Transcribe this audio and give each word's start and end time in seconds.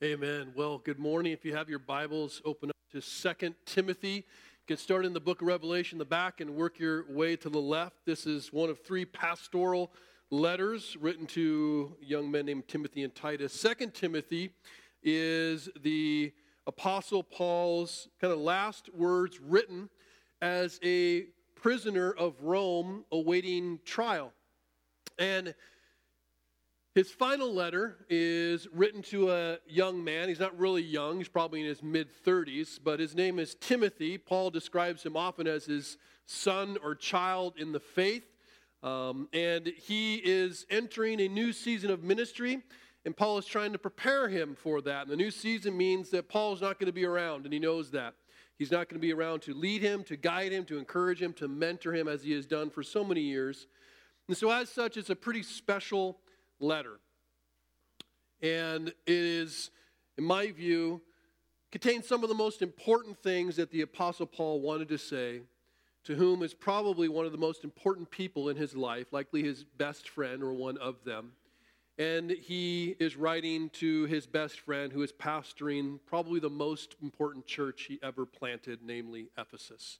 Amen. 0.00 0.52
Well, 0.54 0.78
good 0.78 1.00
morning. 1.00 1.32
If 1.32 1.44
you 1.44 1.56
have 1.56 1.68
your 1.68 1.80
Bibles, 1.80 2.40
open 2.44 2.70
up 2.70 2.76
to 2.92 3.00
Second 3.00 3.56
Timothy. 3.66 4.26
Get 4.68 4.78
started 4.78 5.08
in 5.08 5.12
the 5.12 5.18
book 5.18 5.42
of 5.42 5.48
Revelation, 5.48 5.98
the 5.98 6.04
back, 6.04 6.40
and 6.40 6.54
work 6.54 6.78
your 6.78 7.04
way 7.10 7.34
to 7.34 7.50
the 7.50 7.58
left. 7.58 8.06
This 8.06 8.24
is 8.24 8.52
one 8.52 8.70
of 8.70 8.78
three 8.78 9.04
pastoral 9.04 9.90
letters 10.30 10.96
written 11.00 11.26
to 11.26 11.96
young 12.00 12.30
men 12.30 12.46
named 12.46 12.68
Timothy 12.68 13.02
and 13.02 13.12
Titus. 13.12 13.52
Second 13.52 13.92
Timothy 13.92 14.52
is 15.02 15.68
the 15.82 16.32
Apostle 16.68 17.24
Paul's 17.24 18.06
kind 18.20 18.32
of 18.32 18.38
last 18.38 18.94
words 18.94 19.40
written 19.40 19.90
as 20.40 20.78
a 20.84 21.22
prisoner 21.56 22.12
of 22.12 22.40
Rome 22.40 23.04
awaiting 23.10 23.80
trial. 23.84 24.32
And 25.18 25.56
his 26.94 27.10
final 27.10 27.52
letter 27.54 27.98
is 28.08 28.66
written 28.72 29.02
to 29.02 29.30
a 29.30 29.58
young 29.66 30.02
man. 30.02 30.28
He's 30.28 30.40
not 30.40 30.58
really 30.58 30.82
young, 30.82 31.18
he's 31.18 31.28
probably 31.28 31.60
in 31.60 31.66
his 31.66 31.82
mid 31.82 32.08
30s, 32.24 32.78
but 32.82 32.98
his 32.98 33.14
name 33.14 33.38
is 33.38 33.54
Timothy. 33.54 34.18
Paul 34.18 34.50
describes 34.50 35.04
him 35.04 35.16
often 35.16 35.46
as 35.46 35.66
his 35.66 35.98
son 36.26 36.76
or 36.82 36.94
child 36.94 37.54
in 37.56 37.72
the 37.72 37.80
faith. 37.80 38.24
Um, 38.82 39.28
and 39.32 39.66
he 39.66 40.16
is 40.16 40.64
entering 40.70 41.20
a 41.20 41.28
new 41.28 41.52
season 41.52 41.90
of 41.90 42.04
ministry, 42.04 42.62
and 43.04 43.16
Paul 43.16 43.38
is 43.38 43.46
trying 43.46 43.72
to 43.72 43.78
prepare 43.78 44.28
him 44.28 44.54
for 44.54 44.80
that. 44.82 45.02
And 45.02 45.10
the 45.10 45.16
new 45.16 45.30
season 45.30 45.76
means 45.76 46.10
that 46.10 46.28
Paul's 46.28 46.60
not 46.60 46.78
going 46.78 46.86
to 46.86 46.92
be 46.92 47.04
around, 47.04 47.44
and 47.44 47.52
he 47.52 47.58
knows 47.58 47.90
that. 47.90 48.14
He's 48.56 48.70
not 48.70 48.88
going 48.88 49.00
to 49.00 49.06
be 49.06 49.12
around 49.12 49.42
to 49.42 49.54
lead 49.54 49.82
him, 49.82 50.02
to 50.04 50.16
guide 50.16 50.52
him, 50.52 50.64
to 50.64 50.78
encourage 50.78 51.22
him, 51.22 51.32
to 51.34 51.48
mentor 51.48 51.94
him 51.94 52.08
as 52.08 52.22
he 52.22 52.32
has 52.32 52.46
done 52.46 52.70
for 52.70 52.82
so 52.82 53.04
many 53.04 53.20
years. 53.20 53.66
And 54.26 54.36
so, 54.36 54.50
as 54.50 54.68
such, 54.68 54.96
it's 54.96 55.10
a 55.10 55.16
pretty 55.16 55.42
special 55.42 56.18
letter. 56.60 56.98
And 58.40 58.88
it 58.88 58.94
is, 59.06 59.70
in 60.16 60.24
my 60.24 60.50
view, 60.50 61.00
contains 61.70 62.06
some 62.06 62.22
of 62.22 62.28
the 62.28 62.34
most 62.34 62.62
important 62.62 63.18
things 63.22 63.56
that 63.56 63.70
the 63.70 63.82
Apostle 63.82 64.26
Paul 64.26 64.60
wanted 64.60 64.88
to 64.88 64.98
say 64.98 65.42
to 66.04 66.14
whom 66.14 66.42
is 66.42 66.54
probably 66.54 67.08
one 67.08 67.26
of 67.26 67.32
the 67.32 67.38
most 67.38 67.64
important 67.64 68.10
people 68.10 68.48
in 68.48 68.56
his 68.56 68.74
life, 68.74 69.12
likely 69.12 69.42
his 69.42 69.64
best 69.64 70.08
friend 70.08 70.42
or 70.42 70.54
one 70.54 70.78
of 70.78 71.04
them. 71.04 71.32
And 71.98 72.30
he 72.30 72.94
is 73.00 73.16
writing 73.16 73.70
to 73.70 74.04
his 74.04 74.26
best 74.26 74.60
friend 74.60 74.92
who 74.92 75.02
is 75.02 75.12
pastoring 75.12 75.98
probably 76.06 76.38
the 76.38 76.48
most 76.48 76.94
important 77.02 77.44
church 77.44 77.86
he 77.88 77.98
ever 78.02 78.24
planted, 78.24 78.78
namely 78.84 79.30
Ephesus. 79.36 79.98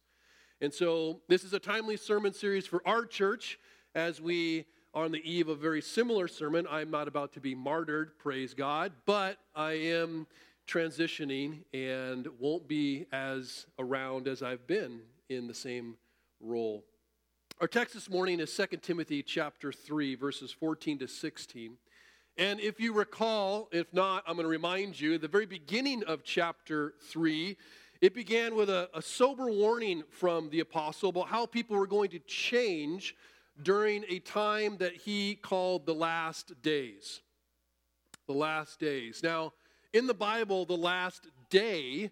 And 0.60 0.72
so, 0.72 1.20
this 1.28 1.44
is 1.44 1.52
a 1.52 1.58
timely 1.58 1.96
sermon 1.96 2.32
series 2.32 2.66
for 2.66 2.86
our 2.86 3.04
church 3.04 3.58
as 3.94 4.20
we 4.20 4.64
on 4.94 5.12
the 5.12 5.30
eve 5.30 5.48
of 5.48 5.58
a 5.58 5.60
very 5.60 5.82
similar 5.82 6.28
sermon. 6.28 6.66
I'm 6.70 6.90
not 6.90 7.08
about 7.08 7.32
to 7.34 7.40
be 7.40 7.54
martyred, 7.54 8.18
praise 8.18 8.54
God, 8.54 8.92
but 9.06 9.38
I 9.54 9.72
am 9.72 10.26
transitioning 10.66 11.64
and 11.72 12.28
won't 12.38 12.68
be 12.68 13.06
as 13.12 13.66
around 13.78 14.28
as 14.28 14.42
I've 14.42 14.66
been 14.66 15.00
in 15.28 15.46
the 15.46 15.54
same 15.54 15.96
role. 16.40 16.84
Our 17.60 17.68
text 17.68 17.94
this 17.94 18.08
morning 18.08 18.40
is 18.40 18.54
2 18.54 18.78
Timothy 18.78 19.22
chapter 19.22 19.72
3 19.72 20.14
verses 20.14 20.52
14 20.52 21.00
to 21.00 21.08
16. 21.08 21.76
And 22.36 22.60
if 22.60 22.78
you 22.78 22.92
recall, 22.92 23.68
if 23.72 23.92
not, 23.92 24.22
I'm 24.26 24.36
going 24.36 24.44
to 24.44 24.48
remind 24.48 25.00
you, 25.00 25.18
the 25.18 25.26
very 25.26 25.46
beginning 25.46 26.04
of 26.04 26.22
chapter 26.22 26.94
3, 27.10 27.56
it 28.00 28.14
began 28.14 28.54
with 28.54 28.70
a, 28.70 28.88
a 28.94 29.02
sober 29.02 29.50
warning 29.50 30.04
from 30.08 30.48
the 30.50 30.60
apostle 30.60 31.10
about 31.10 31.28
how 31.28 31.46
people 31.46 31.76
were 31.76 31.88
going 31.88 32.10
to 32.10 32.20
change 32.20 33.16
during 33.62 34.04
a 34.08 34.18
time 34.20 34.76
that 34.78 34.94
he 34.94 35.34
called 35.34 35.86
the 35.86 35.94
last 35.94 36.60
days. 36.62 37.20
The 38.26 38.34
last 38.34 38.78
days. 38.78 39.20
Now, 39.22 39.52
in 39.92 40.06
the 40.06 40.14
Bible, 40.14 40.64
the 40.64 40.76
last 40.76 41.26
day, 41.50 42.10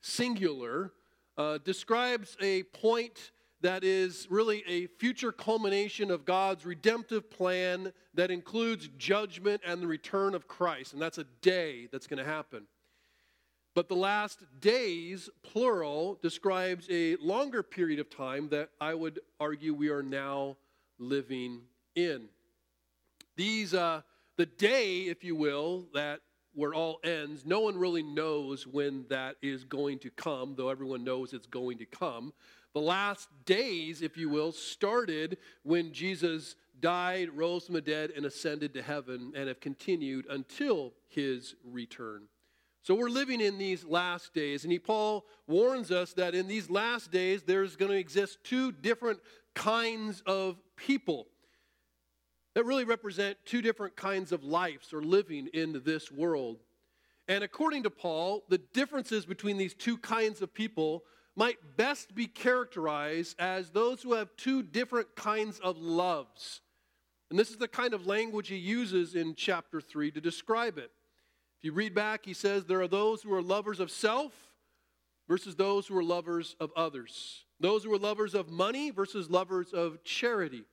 singular, 0.00 0.92
uh, 1.36 1.58
describes 1.58 2.36
a 2.40 2.62
point 2.64 3.32
that 3.60 3.82
is 3.82 4.26
really 4.30 4.62
a 4.66 4.86
future 4.86 5.32
culmination 5.32 6.10
of 6.10 6.24
God's 6.24 6.64
redemptive 6.64 7.28
plan 7.30 7.92
that 8.14 8.30
includes 8.30 8.88
judgment 8.98 9.62
and 9.66 9.82
the 9.82 9.86
return 9.86 10.34
of 10.34 10.46
Christ. 10.46 10.92
And 10.92 11.02
that's 11.02 11.18
a 11.18 11.26
day 11.42 11.88
that's 11.90 12.06
going 12.06 12.24
to 12.24 12.30
happen. 12.30 12.64
But 13.74 13.88
the 13.88 13.96
last 13.96 14.44
days, 14.60 15.28
plural, 15.42 16.18
describes 16.22 16.88
a 16.90 17.16
longer 17.16 17.62
period 17.62 18.00
of 18.00 18.10
time 18.10 18.48
that 18.48 18.70
I 18.80 18.94
would 18.94 19.20
argue 19.38 19.74
we 19.74 19.88
are 19.88 20.02
now 20.02 20.56
living 20.98 21.62
in. 21.94 22.28
These, 23.36 23.74
uh, 23.74 24.02
the 24.36 24.46
day, 24.46 25.02
if 25.02 25.24
you 25.24 25.36
will, 25.36 25.86
that 25.94 26.20
where 26.54 26.74
all 26.74 26.98
ends, 27.04 27.46
no 27.46 27.60
one 27.60 27.76
really 27.76 28.02
knows 28.02 28.66
when 28.66 29.04
that 29.10 29.36
is 29.42 29.64
going 29.64 30.00
to 30.00 30.10
come, 30.10 30.54
though 30.56 30.70
everyone 30.70 31.04
knows 31.04 31.32
it's 31.32 31.46
going 31.46 31.78
to 31.78 31.86
come. 31.86 32.32
The 32.74 32.80
last 32.80 33.28
days, 33.44 34.02
if 34.02 34.16
you 34.16 34.28
will, 34.28 34.52
started 34.52 35.38
when 35.62 35.92
Jesus 35.92 36.56
died, 36.80 37.30
rose 37.34 37.66
from 37.66 37.74
the 37.74 37.80
dead, 37.80 38.10
and 38.16 38.26
ascended 38.26 38.74
to 38.74 38.82
heaven, 38.82 39.32
and 39.36 39.48
have 39.48 39.60
continued 39.60 40.26
until 40.28 40.94
his 41.08 41.54
return. 41.64 42.24
So 42.82 42.94
we're 42.94 43.10
living 43.10 43.40
in 43.40 43.58
these 43.58 43.84
last 43.84 44.32
days, 44.32 44.64
and 44.64 44.72
he, 44.72 44.78
Paul 44.78 45.26
warns 45.46 45.90
us 45.90 46.12
that 46.14 46.34
in 46.34 46.48
these 46.48 46.70
last 46.70 47.10
days 47.10 47.42
there's 47.42 47.76
going 47.76 47.90
to 47.90 47.98
exist 47.98 48.38
two 48.44 48.72
different 48.72 49.20
kinds 49.58 50.22
of 50.24 50.56
people 50.76 51.26
that 52.54 52.64
really 52.64 52.84
represent 52.84 53.36
two 53.44 53.60
different 53.60 53.96
kinds 53.96 54.30
of 54.30 54.44
lives 54.44 54.92
or 54.92 55.02
living 55.02 55.48
in 55.52 55.82
this 55.84 56.12
world. 56.12 56.58
And 57.26 57.42
according 57.42 57.82
to 57.82 57.90
Paul, 57.90 58.44
the 58.48 58.58
differences 58.58 59.26
between 59.26 59.58
these 59.58 59.74
two 59.74 59.98
kinds 59.98 60.42
of 60.42 60.54
people 60.54 61.02
might 61.34 61.76
best 61.76 62.14
be 62.14 62.26
characterized 62.26 63.34
as 63.40 63.70
those 63.70 64.00
who 64.00 64.14
have 64.14 64.28
two 64.36 64.62
different 64.62 65.16
kinds 65.16 65.58
of 65.58 65.76
loves. 65.76 66.60
And 67.30 67.38
this 67.38 67.50
is 67.50 67.56
the 67.56 67.68
kind 67.68 67.94
of 67.94 68.06
language 68.06 68.48
he 68.48 68.56
uses 68.56 69.16
in 69.16 69.34
chapter 69.34 69.80
3 69.80 70.12
to 70.12 70.20
describe 70.20 70.78
it. 70.78 70.92
If 71.58 71.64
you 71.64 71.72
read 71.72 71.94
back, 71.94 72.24
he 72.24 72.32
says 72.32 72.64
there 72.64 72.80
are 72.80 72.88
those 72.88 73.22
who 73.22 73.34
are 73.34 73.42
lovers 73.42 73.80
of 73.80 73.90
self 73.90 74.32
versus 75.28 75.56
those 75.56 75.88
who 75.88 75.98
are 75.98 76.04
lovers 76.04 76.54
of 76.60 76.70
others. 76.76 77.44
Those 77.60 77.84
who 77.84 77.92
are 77.92 77.98
lovers 77.98 78.34
of 78.34 78.50
money 78.50 78.90
versus 78.90 79.30
lovers 79.30 79.72
of 79.72 80.02
charity. 80.04 80.64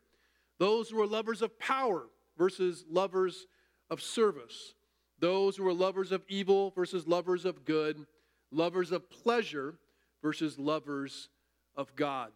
Those 0.59 0.89
who 0.89 1.01
are 1.01 1.07
lovers 1.07 1.41
of 1.41 1.57
power 1.59 2.03
versus 2.37 2.85
lovers 2.89 3.47
of 3.89 4.01
service. 4.01 4.73
Those 5.19 5.57
who 5.57 5.67
are 5.67 5.73
lovers 5.73 6.11
of 6.11 6.23
evil 6.27 6.71
versus 6.71 7.07
lovers 7.07 7.45
of 7.45 7.65
good. 7.65 8.05
Lovers 8.51 8.91
of 8.91 9.09
pleasure 9.09 9.75
versus 10.21 10.59
lovers 10.59 11.29
of 11.75 11.95
God. 11.95 12.31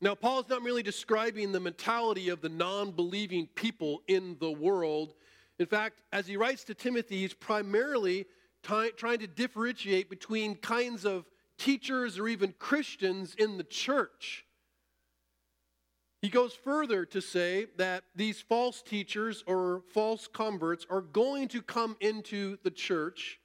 Now, 0.00 0.14
Paul 0.14 0.40
is 0.40 0.48
not 0.48 0.62
merely 0.62 0.82
describing 0.82 1.50
the 1.50 1.60
mentality 1.60 2.28
of 2.28 2.40
the 2.40 2.48
non 2.48 2.92
believing 2.92 3.48
people 3.54 4.02
in 4.06 4.36
the 4.40 4.50
world. 4.50 5.14
In 5.58 5.66
fact, 5.66 6.02
as 6.12 6.26
he 6.26 6.36
writes 6.36 6.62
to 6.64 6.74
Timothy, 6.74 7.18
he's 7.18 7.34
primarily 7.34 8.26
t- 8.62 8.90
trying 8.96 9.18
to 9.18 9.26
differentiate 9.26 10.08
between 10.08 10.54
kinds 10.56 11.04
of 11.04 11.24
teachers 11.58 12.18
or 12.18 12.28
even 12.28 12.54
Christians 12.58 13.34
in 13.36 13.58
the 13.58 13.64
church. 13.64 14.46
He 16.22 16.28
goes 16.28 16.54
further 16.54 17.04
to 17.06 17.20
say 17.20 17.66
that 17.76 18.04
these 18.14 18.40
false 18.40 18.82
teachers 18.82 19.44
or 19.46 19.82
false 19.92 20.26
converts 20.26 20.86
are 20.90 21.00
going 21.00 21.48
to 21.48 21.62
come 21.62 21.96
into 22.00 22.58
the 22.64 22.70
church, 22.70 23.38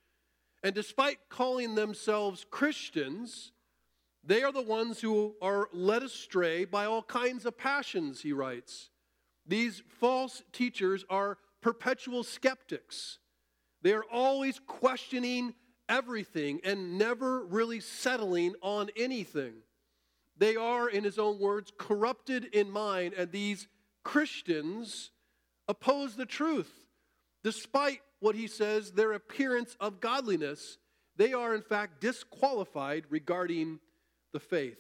and 0.64 0.74
despite 0.74 1.18
calling 1.30 1.76
themselves 1.76 2.46
Christians, 2.50 3.52
they 4.24 4.42
are 4.42 4.52
the 4.52 4.62
ones 4.62 5.02
who 5.02 5.36
are 5.42 5.68
led 5.74 6.02
astray 6.02 6.66
by 6.66 6.86
all 6.86 7.04
kinds 7.04 7.46
of 7.46 7.58
passions, 7.58 8.22
he 8.22 8.32
writes. 8.32 8.90
These 9.46 9.84
false 10.00 10.42
teachers 10.54 11.06
are 11.10 11.38
perpetual 11.62 12.24
skeptics. 12.24 13.20
They 13.82 13.94
are 13.94 14.06
always 14.12 14.60
questioning 14.66 15.54
everything 15.90 16.62
and 16.64 16.98
never 16.98 17.44
really 17.46 17.80
settling 17.80 18.56
on 18.62 18.90
anything. 18.96 19.54
They 20.38 20.56
are, 20.56 20.90
in 20.90 21.04
his 21.04 21.20
own 21.20 21.40
words, 21.40 21.72
corrupted 21.78 22.46
in 22.46 22.72
mind, 22.72 23.14
and 23.14 23.32
these 23.32 23.68
Christians 24.04 25.12
oppose 25.68 26.16
the 26.16 26.26
truth. 26.26 26.72
Despite 27.44 28.02
what 28.20 28.36
he 28.36 28.48
says, 28.48 28.92
their 28.92 29.14
appearance 29.14 29.76
of 29.80 30.00
godliness, 30.00 30.78
they 31.16 31.34
are 31.34 31.54
in 31.54 31.62
fact 31.62 32.02
disqualified 32.02 33.06
regarding 33.10 33.80
the 34.32 34.40
faith. 34.40 34.80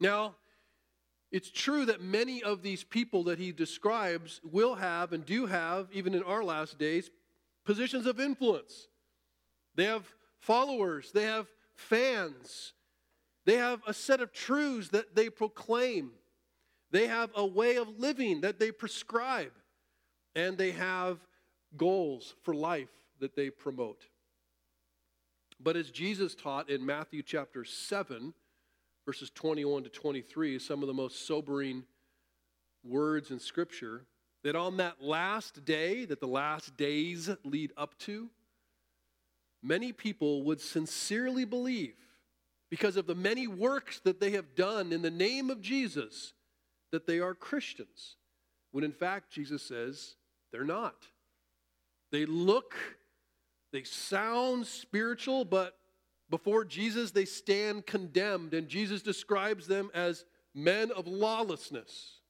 Now, 0.00 0.34
it's 1.30 1.50
true 1.50 1.84
that 1.86 2.00
many 2.00 2.42
of 2.42 2.62
these 2.62 2.82
people 2.82 3.24
that 3.24 3.38
he 3.38 3.52
describes 3.52 4.40
will 4.42 4.74
have 4.76 5.12
and 5.12 5.24
do 5.24 5.46
have, 5.46 5.88
even 5.92 6.14
in 6.14 6.22
our 6.22 6.42
last 6.42 6.78
days, 6.78 7.10
positions 7.64 8.06
of 8.06 8.18
influence. 8.18 8.87
They 9.78 9.84
have 9.84 10.12
followers, 10.40 11.12
they 11.12 11.22
have 11.22 11.46
fans, 11.76 12.72
they 13.44 13.58
have 13.58 13.80
a 13.86 13.94
set 13.94 14.20
of 14.20 14.32
truths 14.32 14.88
that 14.88 15.14
they 15.14 15.30
proclaim, 15.30 16.10
they 16.90 17.06
have 17.06 17.30
a 17.36 17.46
way 17.46 17.76
of 17.76 17.96
living 17.96 18.40
that 18.40 18.58
they 18.58 18.72
prescribe, 18.72 19.52
and 20.34 20.58
they 20.58 20.72
have 20.72 21.18
goals 21.76 22.34
for 22.42 22.54
life 22.54 22.90
that 23.20 23.36
they 23.36 23.50
promote. 23.50 24.06
But 25.60 25.76
as 25.76 25.92
Jesus 25.92 26.34
taught 26.34 26.68
in 26.68 26.84
Matthew 26.84 27.22
chapter 27.22 27.64
7, 27.64 28.34
verses 29.06 29.30
21 29.30 29.84
to 29.84 29.90
23, 29.90 30.58
some 30.58 30.82
of 30.82 30.88
the 30.88 30.94
most 30.94 31.24
sobering 31.24 31.84
words 32.82 33.30
in 33.30 33.38
Scripture, 33.38 34.06
that 34.42 34.56
on 34.56 34.78
that 34.78 35.00
last 35.00 35.64
day, 35.64 36.04
that 36.04 36.18
the 36.18 36.26
last 36.26 36.76
days 36.76 37.30
lead 37.44 37.72
up 37.76 37.96
to, 38.00 38.28
many 39.62 39.92
people 39.92 40.42
would 40.44 40.60
sincerely 40.60 41.44
believe, 41.44 41.96
because 42.70 42.96
of 42.96 43.06
the 43.06 43.14
many 43.14 43.46
works 43.46 44.00
that 44.00 44.20
they 44.20 44.30
have 44.32 44.54
done 44.54 44.92
in 44.92 45.02
the 45.02 45.10
name 45.10 45.50
of 45.50 45.60
Jesus, 45.60 46.34
that 46.92 47.06
they 47.06 47.18
are 47.18 47.34
Christians, 47.34 48.16
when 48.72 48.84
in 48.84 48.92
fact 48.92 49.30
Jesus 49.30 49.62
says 49.62 50.16
they're 50.52 50.64
not. 50.64 51.06
They 52.12 52.26
look, 52.26 52.74
they 53.72 53.82
sound 53.82 54.66
spiritual, 54.66 55.44
but 55.44 55.76
before 56.30 56.64
Jesus 56.64 57.10
they 57.10 57.24
stand 57.24 57.86
condemned, 57.86 58.54
and 58.54 58.68
Jesus 58.68 59.02
describes 59.02 59.66
them 59.66 59.90
as 59.94 60.24
men 60.54 60.90
of 60.92 61.06
lawlessness. 61.06 62.20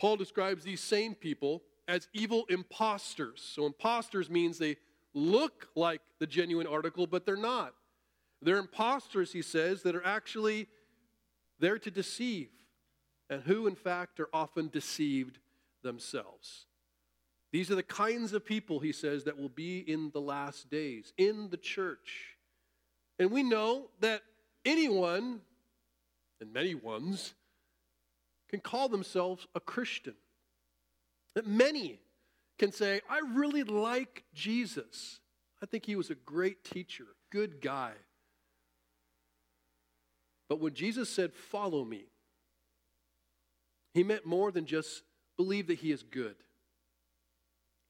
Paul 0.00 0.16
describes 0.16 0.64
these 0.64 0.80
same 0.80 1.14
people 1.14 1.62
as 1.88 2.08
evil 2.12 2.44
imposters. 2.48 3.40
So, 3.54 3.66
imposters 3.66 4.30
means 4.30 4.58
they 4.58 4.76
look 5.18 5.68
like 5.74 6.00
the 6.18 6.26
genuine 6.26 6.66
article, 6.66 7.06
but 7.06 7.26
they're 7.26 7.36
not. 7.36 7.74
They're 8.40 8.58
imposters, 8.58 9.32
he 9.32 9.42
says, 9.42 9.82
that 9.82 9.96
are 9.96 10.06
actually 10.06 10.68
there 11.58 11.78
to 11.78 11.90
deceive, 11.90 12.50
and 13.28 13.42
who, 13.42 13.66
in 13.66 13.74
fact, 13.74 14.20
are 14.20 14.28
often 14.32 14.68
deceived 14.68 15.38
themselves. 15.82 16.66
These 17.50 17.70
are 17.70 17.74
the 17.74 17.82
kinds 17.82 18.32
of 18.32 18.44
people, 18.44 18.78
he 18.78 18.92
says, 18.92 19.24
that 19.24 19.38
will 19.38 19.48
be 19.48 19.78
in 19.78 20.10
the 20.10 20.20
last 20.20 20.70
days, 20.70 21.12
in 21.16 21.48
the 21.50 21.56
church. 21.56 22.36
And 23.18 23.30
we 23.30 23.42
know 23.42 23.88
that 24.00 24.22
anyone, 24.64 25.40
and 26.40 26.52
many 26.52 26.74
ones, 26.74 27.34
can 28.48 28.60
call 28.60 28.88
themselves 28.88 29.46
a 29.54 29.60
Christian. 29.60 30.14
That 31.34 31.46
many 31.46 32.00
can 32.58 32.72
say, 32.72 33.00
I 33.08 33.20
really 33.34 33.62
like 33.62 34.24
Jesus. 34.34 35.20
I 35.62 35.66
think 35.66 35.86
he 35.86 35.96
was 35.96 36.10
a 36.10 36.14
great 36.14 36.64
teacher, 36.64 37.06
good 37.30 37.60
guy. 37.60 37.92
But 40.48 40.60
when 40.60 40.74
Jesus 40.74 41.08
said, 41.08 41.32
Follow 41.34 41.84
me, 41.84 42.06
he 43.94 44.02
meant 44.02 44.26
more 44.26 44.50
than 44.50 44.66
just 44.66 45.02
believe 45.36 45.66
that 45.68 45.78
he 45.78 45.92
is 45.92 46.02
good. 46.02 46.36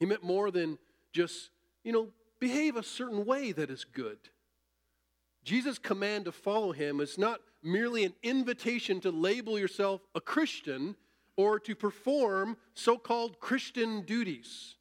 He 0.01 0.07
meant 0.07 0.23
more 0.23 0.51
than 0.51 0.79
just, 1.13 1.51
you 1.85 1.93
know, 1.93 2.09
behave 2.41 2.77
a 2.77 2.83
certain 2.83 3.25
way 3.25 3.53
that 3.53 3.71
is 3.71 3.85
good. 3.85 4.19
Jesus' 5.45 5.79
command 5.79 6.27
to 6.27 6.33
follow 6.33 6.73
him 6.73 7.01
is 7.01 7.19
not 7.19 7.41
merely 7.63 8.05
an 8.05 8.15
invitation 8.23 9.01
to 9.01 9.11
label 9.11 9.59
yourself 9.59 10.03
a 10.15 10.21
Christian 10.21 10.97
or 11.39 11.61
to 11.61 11.77
perform 11.77 12.57
so 12.75 12.99
called 12.99 13.39
Christian 13.39 14.03
duties. 14.03 14.75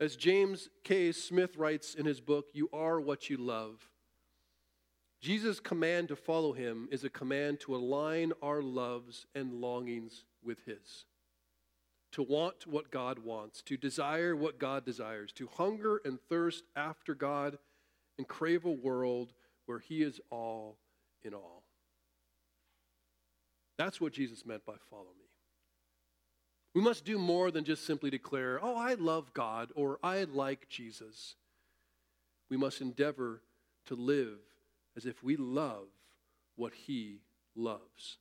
As 0.00 0.16
James 0.16 0.70
K. 0.82 1.12
Smith 1.12 1.58
writes 1.58 1.94
in 1.94 2.06
his 2.06 2.22
book, 2.22 2.46
You 2.54 2.70
Are 2.72 2.98
What 2.98 3.28
You 3.28 3.36
Love, 3.36 3.90
Jesus' 5.20 5.60
command 5.60 6.08
to 6.08 6.16
follow 6.16 6.54
him 6.54 6.88
is 6.90 7.04
a 7.04 7.10
command 7.10 7.60
to 7.60 7.76
align 7.76 8.32
our 8.40 8.62
loves 8.62 9.26
and 9.34 9.52
longings 9.60 10.24
with 10.42 10.64
his. 10.64 11.04
To 12.12 12.22
want 12.22 12.66
what 12.66 12.90
God 12.90 13.18
wants, 13.18 13.60
to 13.64 13.76
desire 13.76 14.34
what 14.34 14.58
God 14.58 14.86
desires, 14.86 15.32
to 15.32 15.50
hunger 15.58 16.00
and 16.06 16.18
thirst 16.30 16.64
after 16.74 17.14
God 17.14 17.58
and 18.16 18.26
crave 18.26 18.64
a 18.64 18.70
world 18.70 19.34
where 19.66 19.80
he 19.80 20.02
is 20.02 20.18
all 20.30 20.78
in 21.22 21.34
all. 21.34 21.59
That's 23.80 23.98
what 23.98 24.12
Jesus 24.12 24.44
meant 24.44 24.66
by 24.66 24.74
follow 24.90 25.14
me. 25.18 25.24
We 26.74 26.82
must 26.82 27.06
do 27.06 27.18
more 27.18 27.50
than 27.50 27.64
just 27.64 27.86
simply 27.86 28.10
declare, 28.10 28.60
oh, 28.60 28.76
I 28.76 28.92
love 28.92 29.32
God 29.32 29.70
or 29.74 29.98
I 30.02 30.24
like 30.24 30.68
Jesus. 30.68 31.36
We 32.50 32.58
must 32.58 32.82
endeavor 32.82 33.40
to 33.86 33.94
live 33.94 34.36
as 34.98 35.06
if 35.06 35.24
we 35.24 35.36
love 35.36 35.86
what 36.56 36.74
he 36.74 37.22
loves. 37.56 38.18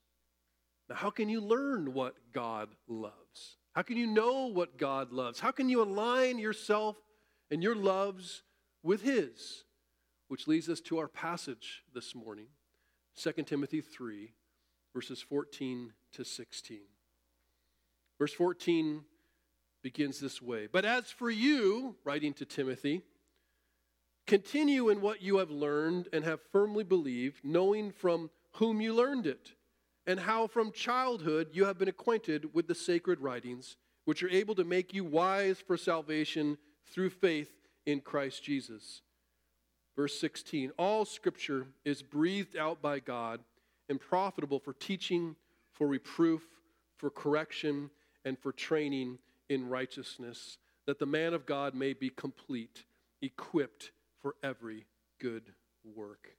Now, 0.87 0.95
how 0.95 1.09
can 1.09 1.27
you 1.27 1.41
learn 1.41 1.93
what 1.93 2.15
God 2.31 2.69
loves? 2.87 3.57
How 3.73 3.81
can 3.81 3.97
you 3.97 4.07
know 4.07 4.45
what 4.45 4.77
God 4.77 5.11
loves? 5.11 5.41
How 5.41 5.51
can 5.51 5.67
you 5.67 5.83
align 5.83 6.39
yourself 6.39 6.95
and 7.51 7.61
your 7.61 7.75
loves 7.75 8.43
with 8.81 9.01
his? 9.01 9.65
Which 10.29 10.47
leads 10.47 10.69
us 10.69 10.79
to 10.81 10.99
our 10.99 11.09
passage 11.09 11.83
this 11.93 12.15
morning 12.15 12.47
2 13.21 13.43
Timothy 13.43 13.81
3, 13.81 14.31
verses 14.99 15.21
14 15.21 15.93
to 16.11 16.25
16. 16.25 16.79
Verse 18.17 18.33
14 18.33 19.05
begins 19.81 20.19
this 20.19 20.41
way 20.41 20.67
But 20.69 20.83
as 20.83 21.09
for 21.09 21.29
you, 21.29 21.95
writing 22.03 22.33
to 22.33 22.43
Timothy, 22.43 23.03
continue 24.27 24.89
in 24.89 24.99
what 24.99 25.21
you 25.21 25.37
have 25.37 25.51
learned 25.51 26.09
and 26.11 26.25
have 26.25 26.41
firmly 26.51 26.83
believed, 26.83 27.45
knowing 27.45 27.91
from 27.93 28.29
whom 28.55 28.81
you 28.81 28.93
learned 28.93 29.25
it, 29.25 29.53
and 30.05 30.19
how 30.19 30.47
from 30.47 30.73
childhood 30.73 31.51
you 31.53 31.63
have 31.63 31.77
been 31.77 31.87
acquainted 31.87 32.53
with 32.53 32.67
the 32.67 32.75
sacred 32.75 33.21
writings, 33.21 33.77
which 34.03 34.21
are 34.21 34.29
able 34.29 34.55
to 34.55 34.65
make 34.65 34.93
you 34.93 35.05
wise 35.05 35.59
for 35.65 35.77
salvation 35.77 36.57
through 36.91 37.11
faith 37.11 37.51
in 37.85 38.01
Christ 38.01 38.43
Jesus. 38.43 39.01
Verse 39.95 40.19
16 40.19 40.73
All 40.77 41.05
scripture 41.05 41.67
is 41.85 42.01
breathed 42.01 42.57
out 42.57 42.81
by 42.81 42.99
God 42.99 43.39
and 43.89 43.99
profitable 43.99 44.59
for 44.59 44.73
teaching, 44.73 45.35
for 45.73 45.87
reproof, 45.87 46.41
for 46.97 47.09
correction, 47.09 47.89
and 48.25 48.37
for 48.37 48.51
training 48.51 49.17
in 49.49 49.67
righteousness, 49.67 50.57
that 50.85 50.99
the 50.99 51.05
man 51.05 51.33
of 51.33 51.45
God 51.45 51.73
may 51.73 51.93
be 51.93 52.09
complete, 52.09 52.83
equipped 53.21 53.91
for 54.21 54.35
every 54.43 54.85
good 55.19 55.53
work. 55.95 56.29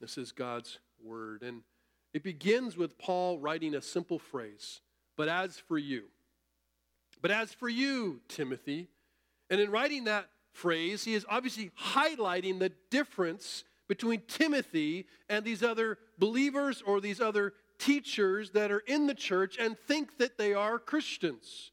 This 0.00 0.18
is 0.18 0.32
God's 0.32 0.78
word. 1.02 1.42
And 1.42 1.62
it 2.12 2.22
begins 2.22 2.76
with 2.76 2.98
Paul 2.98 3.38
writing 3.38 3.74
a 3.74 3.82
simple 3.82 4.18
phrase, 4.18 4.80
but 5.16 5.28
as 5.28 5.56
for 5.56 5.78
you. 5.78 6.04
But 7.22 7.30
as 7.30 7.52
for 7.52 7.68
you, 7.68 8.20
Timothy, 8.28 8.88
and 9.48 9.60
in 9.60 9.70
writing 9.70 10.04
that 10.04 10.28
phrase, 10.52 11.04
he 11.04 11.14
is 11.14 11.24
obviously 11.28 11.70
highlighting 11.80 12.58
the 12.58 12.72
difference 12.90 13.64
between 13.88 14.22
Timothy 14.26 15.06
and 15.28 15.44
these 15.44 15.62
other 15.62 15.98
believers 16.18 16.82
or 16.84 17.00
these 17.00 17.20
other 17.20 17.54
teachers 17.78 18.50
that 18.50 18.70
are 18.70 18.82
in 18.86 19.06
the 19.06 19.14
church 19.14 19.56
and 19.58 19.78
think 19.78 20.18
that 20.18 20.38
they 20.38 20.54
are 20.54 20.78
Christians. 20.78 21.70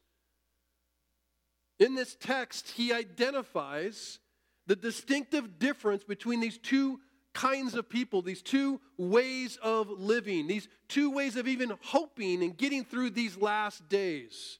In 1.78 1.94
this 1.94 2.16
text, 2.18 2.70
he 2.70 2.92
identifies 2.92 4.18
the 4.66 4.76
distinctive 4.76 5.58
difference 5.58 6.04
between 6.04 6.40
these 6.40 6.58
two 6.58 7.00
kinds 7.32 7.74
of 7.74 7.88
people, 7.88 8.22
these 8.22 8.42
two 8.42 8.80
ways 8.96 9.58
of 9.62 9.90
living, 9.90 10.46
these 10.46 10.68
two 10.88 11.10
ways 11.10 11.36
of 11.36 11.48
even 11.48 11.72
hoping 11.82 12.42
and 12.42 12.56
getting 12.56 12.84
through 12.84 13.10
these 13.10 13.36
last 13.36 13.88
days. 13.88 14.58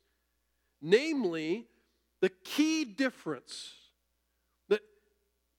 Namely, 0.83 1.67
the 2.21 2.31
key 2.31 2.85
difference 2.85 3.73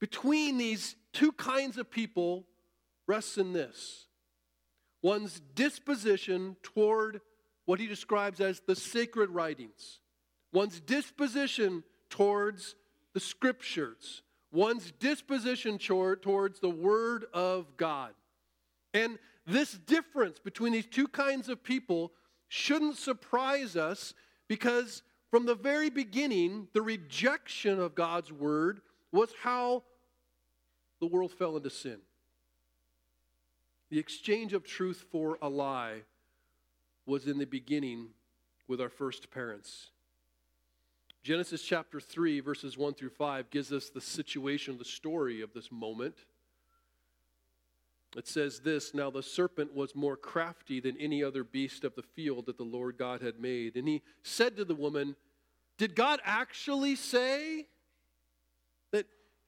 between 0.00 0.58
these 0.58 0.96
two 1.12 1.32
kinds 1.32 1.78
of 1.78 1.90
people 1.90 2.44
rests 3.06 3.38
in 3.38 3.52
this. 3.52 4.06
One's 5.02 5.40
disposition 5.54 6.56
toward 6.62 7.20
what 7.64 7.80
he 7.80 7.86
describes 7.86 8.40
as 8.40 8.60
the 8.60 8.76
sacred 8.76 9.30
writings, 9.30 10.00
one's 10.52 10.80
disposition 10.80 11.82
towards 12.10 12.74
the 13.12 13.20
scriptures, 13.20 14.22
one's 14.52 14.92
disposition 14.92 15.78
towards 15.78 16.60
the 16.60 16.70
Word 16.70 17.26
of 17.32 17.76
God. 17.76 18.12
And 18.94 19.18
this 19.46 19.72
difference 19.72 20.38
between 20.38 20.72
these 20.72 20.86
two 20.86 21.08
kinds 21.08 21.48
of 21.48 21.62
people 21.62 22.12
shouldn't 22.48 22.96
surprise 22.96 23.76
us 23.76 24.14
because 24.48 25.02
from 25.30 25.46
the 25.46 25.54
very 25.54 25.90
beginning, 25.90 26.68
the 26.72 26.82
rejection 26.82 27.80
of 27.80 27.94
God's 27.94 28.32
Word 28.32 28.80
was 29.16 29.30
how 29.42 29.82
the 31.00 31.06
world 31.06 31.32
fell 31.32 31.56
into 31.56 31.70
sin. 31.70 31.98
The 33.88 33.98
exchange 33.98 34.52
of 34.52 34.62
truth 34.62 35.06
for 35.10 35.38
a 35.40 35.48
lie 35.48 36.02
was 37.06 37.26
in 37.26 37.38
the 37.38 37.46
beginning 37.46 38.08
with 38.68 38.78
our 38.78 38.90
first 38.90 39.30
parents. 39.30 39.88
Genesis 41.22 41.62
chapter 41.62 41.98
3, 41.98 42.40
verses 42.40 42.76
1 42.76 42.92
through 42.92 43.10
5, 43.10 43.48
gives 43.50 43.72
us 43.72 43.88
the 43.88 44.02
situation, 44.02 44.76
the 44.76 44.84
story 44.84 45.40
of 45.40 45.54
this 45.54 45.72
moment. 45.72 46.16
It 48.16 48.28
says 48.28 48.60
this 48.60 48.92
Now 48.92 49.10
the 49.10 49.22
serpent 49.22 49.74
was 49.74 49.94
more 49.94 50.16
crafty 50.16 50.78
than 50.78 50.96
any 50.98 51.24
other 51.24 51.42
beast 51.42 51.84
of 51.84 51.94
the 51.94 52.02
field 52.02 52.46
that 52.46 52.58
the 52.58 52.64
Lord 52.64 52.98
God 52.98 53.22
had 53.22 53.40
made. 53.40 53.76
And 53.76 53.88
he 53.88 54.02
said 54.22 54.56
to 54.56 54.64
the 54.64 54.74
woman, 54.74 55.16
Did 55.78 55.94
God 55.94 56.20
actually 56.22 56.96
say, 56.96 57.66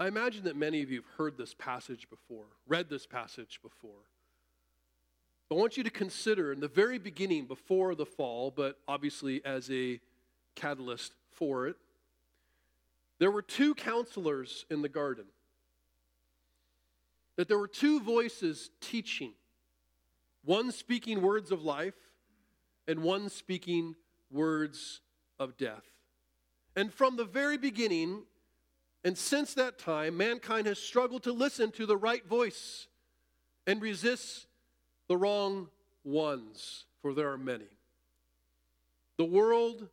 I 0.00 0.08
imagine 0.08 0.44
that 0.44 0.56
many 0.56 0.80
of 0.80 0.90
you 0.90 1.02
have 1.02 1.10
heard 1.18 1.36
this 1.36 1.52
passage 1.52 2.08
before, 2.08 2.46
read 2.66 2.88
this 2.88 3.04
passage 3.06 3.60
before. 3.62 4.00
I 5.50 5.54
want 5.54 5.76
you 5.76 5.84
to 5.84 5.90
consider 5.90 6.54
in 6.54 6.60
the 6.60 6.68
very 6.68 6.98
beginning, 6.98 7.44
before 7.44 7.94
the 7.94 8.06
fall, 8.06 8.50
but 8.50 8.78
obviously 8.88 9.44
as 9.44 9.70
a 9.70 10.00
catalyst 10.54 11.12
for 11.32 11.66
it, 11.66 11.76
there 13.18 13.30
were 13.30 13.42
two 13.42 13.74
counselors 13.74 14.64
in 14.70 14.80
the 14.80 14.88
garden. 14.88 15.26
That 17.36 17.48
there 17.48 17.58
were 17.58 17.68
two 17.68 18.00
voices 18.00 18.70
teaching 18.80 19.34
one 20.42 20.72
speaking 20.72 21.20
words 21.20 21.52
of 21.52 21.62
life 21.62 21.94
and 22.88 23.02
one 23.02 23.28
speaking 23.28 23.96
words 24.30 25.02
of 25.38 25.58
death. 25.58 25.84
And 26.74 26.90
from 26.90 27.16
the 27.16 27.26
very 27.26 27.58
beginning, 27.58 28.22
and 29.04 29.16
since 29.16 29.54
that 29.54 29.78
time, 29.78 30.16
mankind 30.16 30.66
has 30.66 30.78
struggled 30.78 31.22
to 31.24 31.32
listen 31.32 31.70
to 31.72 31.86
the 31.86 31.96
right 31.96 32.26
voice 32.26 32.86
and 33.66 33.80
resist 33.80 34.46
the 35.08 35.16
wrong 35.16 35.68
ones, 36.04 36.84
for 37.02 37.14
there 37.14 37.30
are 37.30 37.38
many. 37.38 37.68
The 39.16 39.24
world, 39.24 39.88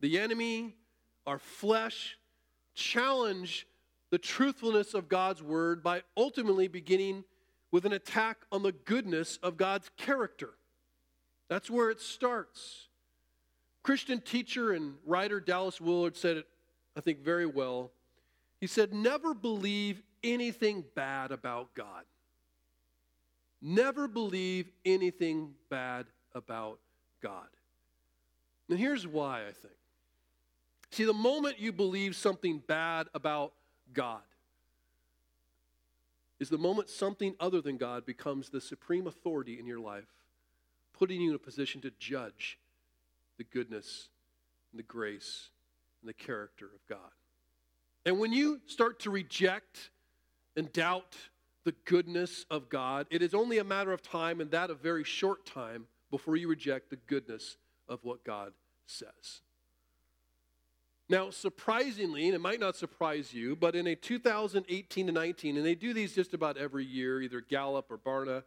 the 0.00 0.18
enemy, 0.18 0.76
our 1.26 1.38
flesh 1.38 2.16
challenge 2.74 3.66
the 4.10 4.18
truthfulness 4.18 4.92
of 4.92 5.08
God's 5.08 5.42
word 5.42 5.82
by 5.82 6.02
ultimately 6.16 6.68
beginning 6.68 7.24
with 7.70 7.86
an 7.86 7.94
attack 7.94 8.38
on 8.52 8.62
the 8.62 8.72
goodness 8.72 9.38
of 9.42 9.56
God's 9.56 9.90
character. 9.96 10.50
That's 11.48 11.70
where 11.70 11.90
it 11.90 12.00
starts. 12.00 12.88
Christian 13.82 14.20
teacher 14.20 14.72
and 14.72 14.94
writer 15.06 15.40
Dallas 15.40 15.80
Willard 15.80 16.16
said 16.16 16.36
it, 16.36 16.46
I 16.96 17.00
think, 17.00 17.20
very 17.20 17.46
well. 17.46 17.90
He 18.62 18.68
said, 18.68 18.94
Never 18.94 19.34
believe 19.34 20.00
anything 20.22 20.84
bad 20.94 21.32
about 21.32 21.74
God. 21.74 22.04
Never 23.60 24.06
believe 24.06 24.70
anything 24.84 25.54
bad 25.68 26.06
about 26.32 26.78
God. 27.20 27.48
And 28.70 28.78
here's 28.78 29.04
why 29.04 29.40
I 29.40 29.50
think. 29.50 29.74
See, 30.92 31.02
the 31.02 31.12
moment 31.12 31.58
you 31.58 31.72
believe 31.72 32.14
something 32.14 32.62
bad 32.64 33.08
about 33.14 33.52
God 33.92 34.22
is 36.38 36.48
the 36.48 36.56
moment 36.56 36.88
something 36.88 37.34
other 37.40 37.60
than 37.60 37.78
God 37.78 38.06
becomes 38.06 38.48
the 38.48 38.60
supreme 38.60 39.08
authority 39.08 39.58
in 39.58 39.66
your 39.66 39.80
life, 39.80 40.06
putting 40.96 41.20
you 41.20 41.30
in 41.30 41.34
a 41.34 41.40
position 41.40 41.80
to 41.80 41.90
judge 41.98 42.60
the 43.38 43.44
goodness 43.44 44.08
and 44.70 44.78
the 44.78 44.84
grace 44.84 45.48
and 46.00 46.08
the 46.08 46.14
character 46.14 46.66
of 46.66 46.86
God. 46.88 47.10
And 48.04 48.18
when 48.18 48.32
you 48.32 48.60
start 48.66 49.00
to 49.00 49.10
reject 49.10 49.90
and 50.56 50.72
doubt 50.72 51.16
the 51.64 51.74
goodness 51.84 52.44
of 52.50 52.68
God, 52.68 53.06
it 53.10 53.22
is 53.22 53.34
only 53.34 53.58
a 53.58 53.64
matter 53.64 53.92
of 53.92 54.02
time, 54.02 54.40
and 54.40 54.50
that 54.50 54.70
a 54.70 54.74
very 54.74 55.04
short 55.04 55.46
time, 55.46 55.86
before 56.10 56.36
you 56.36 56.48
reject 56.48 56.90
the 56.90 56.96
goodness 56.96 57.56
of 57.88 58.00
what 58.02 58.24
God 58.24 58.52
says. 58.86 59.40
Now, 61.08 61.30
surprisingly, 61.30 62.26
and 62.26 62.34
it 62.34 62.40
might 62.40 62.60
not 62.60 62.76
surprise 62.76 63.34
you, 63.34 63.54
but 63.54 63.74
in 63.74 63.86
a 63.86 63.94
2018 63.94 65.06
to 65.06 65.12
19, 65.12 65.56
and 65.56 65.66
they 65.66 65.74
do 65.74 65.92
these 65.92 66.14
just 66.14 66.34
about 66.34 66.56
every 66.56 66.84
year, 66.84 67.20
either 67.20 67.40
Gallup 67.40 67.90
or 67.90 67.98
Barna, 67.98 68.44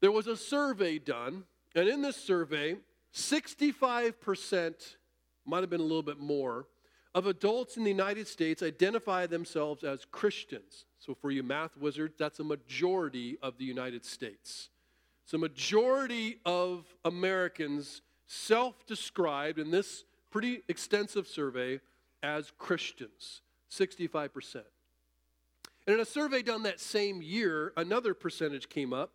there 0.00 0.12
was 0.12 0.26
a 0.26 0.36
survey 0.36 0.98
done, 0.98 1.44
and 1.74 1.88
in 1.88 2.02
this 2.02 2.16
survey, 2.16 2.76
65%, 3.14 4.96
might 5.44 5.60
have 5.60 5.70
been 5.70 5.80
a 5.80 5.84
little 5.84 6.02
bit 6.02 6.18
more, 6.18 6.66
of 7.14 7.26
adults 7.26 7.76
in 7.76 7.84
the 7.84 7.90
United 7.90 8.28
States 8.28 8.62
identify 8.62 9.26
themselves 9.26 9.82
as 9.84 10.04
Christians. 10.04 10.84
So, 10.98 11.14
for 11.14 11.30
you 11.30 11.42
math 11.42 11.76
wizards, 11.76 12.14
that's 12.18 12.40
a 12.40 12.44
majority 12.44 13.38
of 13.42 13.58
the 13.58 13.64
United 13.64 14.04
States. 14.04 14.68
So, 15.24 15.38
majority 15.38 16.38
of 16.44 16.84
Americans 17.04 18.02
self 18.26 18.86
described 18.86 19.58
in 19.58 19.70
this 19.70 20.04
pretty 20.30 20.62
extensive 20.68 21.26
survey 21.26 21.80
as 22.22 22.52
Christians 22.58 23.40
65%. 23.70 24.62
And 25.86 25.94
in 25.94 26.00
a 26.00 26.04
survey 26.04 26.42
done 26.42 26.62
that 26.64 26.78
same 26.78 27.22
year, 27.22 27.72
another 27.76 28.14
percentage 28.14 28.68
came 28.68 28.92
up. 28.92 29.12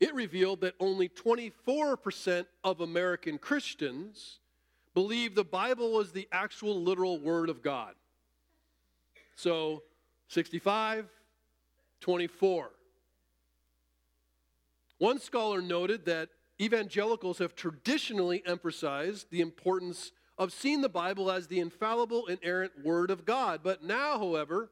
It 0.00 0.14
revealed 0.14 0.60
that 0.60 0.74
only 0.78 1.08
24% 1.08 2.46
of 2.64 2.80
American 2.80 3.38
Christians 3.38 4.40
believe 4.96 5.34
the 5.34 5.44
Bible 5.44 5.92
was 5.92 6.12
the 6.12 6.26
actual 6.32 6.82
literal 6.82 7.20
Word 7.20 7.50
of 7.50 7.62
God. 7.62 7.92
So 9.34 9.82
65, 10.28 11.04
24. 12.00 12.70
One 14.96 15.20
scholar 15.20 15.60
noted 15.60 16.06
that 16.06 16.30
evangelicals 16.58 17.36
have 17.40 17.54
traditionally 17.54 18.42
emphasized 18.46 19.26
the 19.30 19.42
importance 19.42 20.12
of 20.38 20.50
seeing 20.50 20.80
the 20.80 20.88
Bible 20.88 21.30
as 21.30 21.46
the 21.46 21.60
infallible, 21.60 22.24
inerrant 22.28 22.72
Word 22.82 23.10
of 23.10 23.26
God. 23.26 23.60
But 23.62 23.84
now, 23.84 24.18
however, 24.18 24.70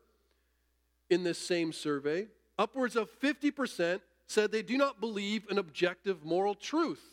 in 1.11 1.23
this 1.23 1.39
same 1.39 1.71
survey, 1.71 2.29
upwards 2.59 2.97
of 2.97 3.11
50% 3.21 4.01
said 4.27 4.51
they 4.51 4.63
do 4.63 4.79
not 4.79 5.01
believe 5.01 5.45
in 5.51 5.59
objective 5.59 6.25
moral 6.25 6.55
truth, 6.55 7.05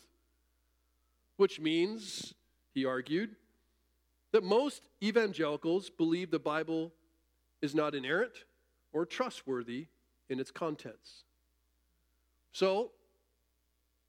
which 1.36 1.60
means 1.60 2.32
he 2.74 2.84
argued, 2.84 3.36
that 4.32 4.42
most 4.42 4.88
evangelicals 5.02 5.90
believe 5.90 6.30
the 6.30 6.38
Bible 6.38 6.92
is 7.60 7.74
not 7.74 7.94
inerrant 7.94 8.44
or 8.92 9.06
trustworthy 9.06 9.86
in 10.28 10.40
its 10.40 10.50
contents. 10.50 11.24
So, 12.52 12.90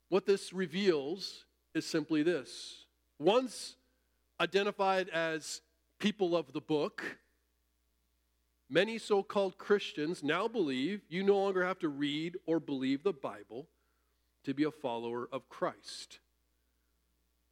what 0.08 0.26
this 0.26 0.52
reveals 0.52 1.44
is 1.74 1.86
simply 1.86 2.22
this. 2.22 2.86
Once 3.18 3.76
identified 4.40 5.08
as 5.08 5.60
people 5.98 6.36
of 6.36 6.52
the 6.52 6.60
book, 6.60 7.18
many 8.68 8.98
so 8.98 9.22
called 9.22 9.58
Christians 9.58 10.22
now 10.22 10.48
believe 10.48 11.02
you 11.08 11.22
no 11.22 11.38
longer 11.38 11.64
have 11.64 11.78
to 11.80 11.88
read 11.88 12.36
or 12.46 12.60
believe 12.60 13.02
the 13.02 13.12
Bible 13.12 13.66
to 14.44 14.54
be 14.54 14.64
a 14.64 14.70
follower 14.70 15.28
of 15.32 15.48
Christ 15.48 16.18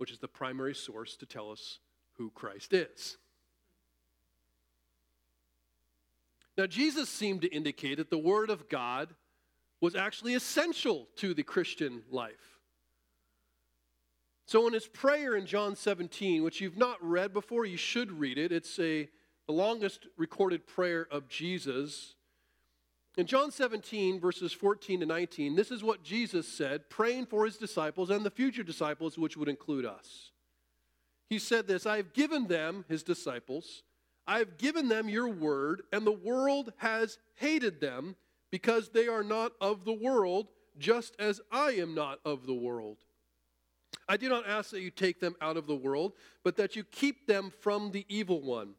which 0.02 0.10
is 0.10 0.18
the 0.18 0.26
primary 0.26 0.74
source 0.74 1.14
to 1.14 1.24
tell 1.24 1.52
us 1.52 1.78
who 2.14 2.28
Christ 2.30 2.72
is. 2.72 3.18
Now, 6.58 6.66
Jesus 6.66 7.08
seemed 7.08 7.42
to 7.42 7.54
indicate 7.54 7.98
that 7.98 8.10
the 8.10 8.18
Word 8.18 8.50
of 8.50 8.68
God 8.68 9.14
was 9.80 9.94
actually 9.94 10.34
essential 10.34 11.06
to 11.18 11.34
the 11.34 11.44
Christian 11.44 12.02
life. 12.10 12.58
So, 14.46 14.66
in 14.66 14.72
his 14.72 14.88
prayer 14.88 15.36
in 15.36 15.46
John 15.46 15.76
17, 15.76 16.42
which 16.42 16.60
you've 16.60 16.76
not 16.76 16.96
read 17.00 17.32
before, 17.32 17.64
you 17.64 17.76
should 17.76 18.10
read 18.10 18.38
it. 18.38 18.50
It's 18.50 18.80
a, 18.80 19.08
the 19.46 19.52
longest 19.52 20.08
recorded 20.16 20.66
prayer 20.66 21.06
of 21.12 21.28
Jesus. 21.28 22.16
In 23.18 23.26
John 23.26 23.50
17, 23.50 24.20
verses 24.20 24.52
14 24.52 25.00
to 25.00 25.06
19, 25.06 25.54
this 25.54 25.70
is 25.70 25.82
what 25.82 26.02
Jesus 26.02 26.48
said, 26.48 26.88
praying 26.88 27.26
for 27.26 27.44
his 27.44 27.58
disciples 27.58 28.08
and 28.08 28.24
the 28.24 28.30
future 28.30 28.62
disciples, 28.62 29.18
which 29.18 29.36
would 29.36 29.48
include 29.48 29.84
us. 29.84 30.30
He 31.28 31.38
said 31.38 31.66
this 31.66 31.86
I 31.86 31.98
have 31.98 32.14
given 32.14 32.46
them, 32.46 32.84
his 32.88 33.02
disciples, 33.02 33.82
I 34.26 34.38
have 34.38 34.56
given 34.56 34.88
them 34.88 35.08
your 35.08 35.28
word, 35.28 35.82
and 35.92 36.06
the 36.06 36.12
world 36.12 36.72
has 36.76 37.18
hated 37.34 37.80
them 37.80 38.16
because 38.50 38.88
they 38.88 39.08
are 39.08 39.24
not 39.24 39.52
of 39.60 39.84
the 39.84 39.92
world, 39.92 40.48
just 40.78 41.14
as 41.18 41.40
I 41.50 41.72
am 41.72 41.94
not 41.94 42.18
of 42.24 42.46
the 42.46 42.54
world. 42.54 42.98
I 44.08 44.16
do 44.16 44.28
not 44.28 44.46
ask 44.46 44.70
that 44.70 44.80
you 44.80 44.90
take 44.90 45.20
them 45.20 45.34
out 45.40 45.56
of 45.56 45.66
the 45.66 45.76
world, 45.76 46.12
but 46.44 46.56
that 46.56 46.76
you 46.76 46.84
keep 46.84 47.26
them 47.26 47.52
from 47.60 47.90
the 47.90 48.06
evil 48.08 48.40
one. 48.40 48.74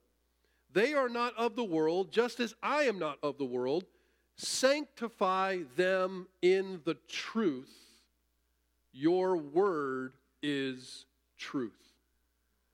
They 0.71 0.93
are 0.93 1.09
not 1.09 1.35
of 1.37 1.55
the 1.55 1.63
world, 1.63 2.11
just 2.11 2.39
as 2.39 2.55
I 2.63 2.83
am 2.83 2.97
not 2.97 3.19
of 3.21 3.37
the 3.37 3.45
world. 3.45 3.85
Sanctify 4.35 5.59
them 5.75 6.27
in 6.41 6.81
the 6.85 6.97
truth. 7.07 7.73
Your 8.91 9.37
word 9.37 10.13
is 10.41 11.05
truth. 11.37 11.71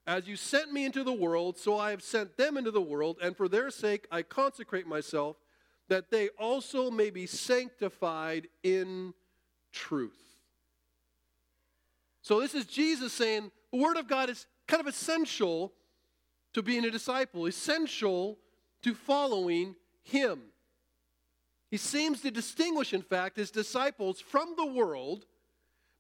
As 0.08 0.28
you 0.28 0.36
sent 0.36 0.74
me 0.74 0.86
into 0.86 1.04
the 1.04 1.14
world, 1.14 1.58
so 1.58 1.78
I 1.78 1.92
have 1.92 2.02
sent 2.02 2.36
them 2.36 2.58
into 2.58 2.72
the 2.72 2.82
world, 2.82 3.18
and 3.22 3.38
for 3.38 3.48
their 3.48 3.70
sake 3.70 4.08
I 4.12 4.24
consecrate 4.24 4.88
myself, 4.88 5.38
that 5.88 6.10
they 6.10 6.30
also 6.30 6.90
may 6.90 7.10
be 7.10 7.26
sanctified 7.26 8.48
in 8.64 9.14
truth. 9.72 10.18
So, 12.22 12.40
this 12.40 12.54
is 12.54 12.66
Jesus 12.66 13.14
saying 13.14 13.52
the 13.72 13.80
Word 13.80 13.98
of 13.98 14.08
God 14.08 14.30
is 14.30 14.46
kind 14.68 14.82
of 14.82 14.88
essential 14.88 15.74
to 16.54 16.62
being 16.62 16.86
a 16.86 16.92
disciple, 16.92 17.46
essential 17.46 18.38
to 18.84 18.94
following 18.94 19.76
Him. 20.04 20.40
He 21.70 21.78
seems 21.78 22.22
to 22.22 22.32
distinguish, 22.32 22.94
in 22.94 23.02
fact, 23.02 23.38
his 23.38 23.52
disciples 23.52 24.20
from 24.20 24.56
the 24.58 24.66
world 24.66 25.26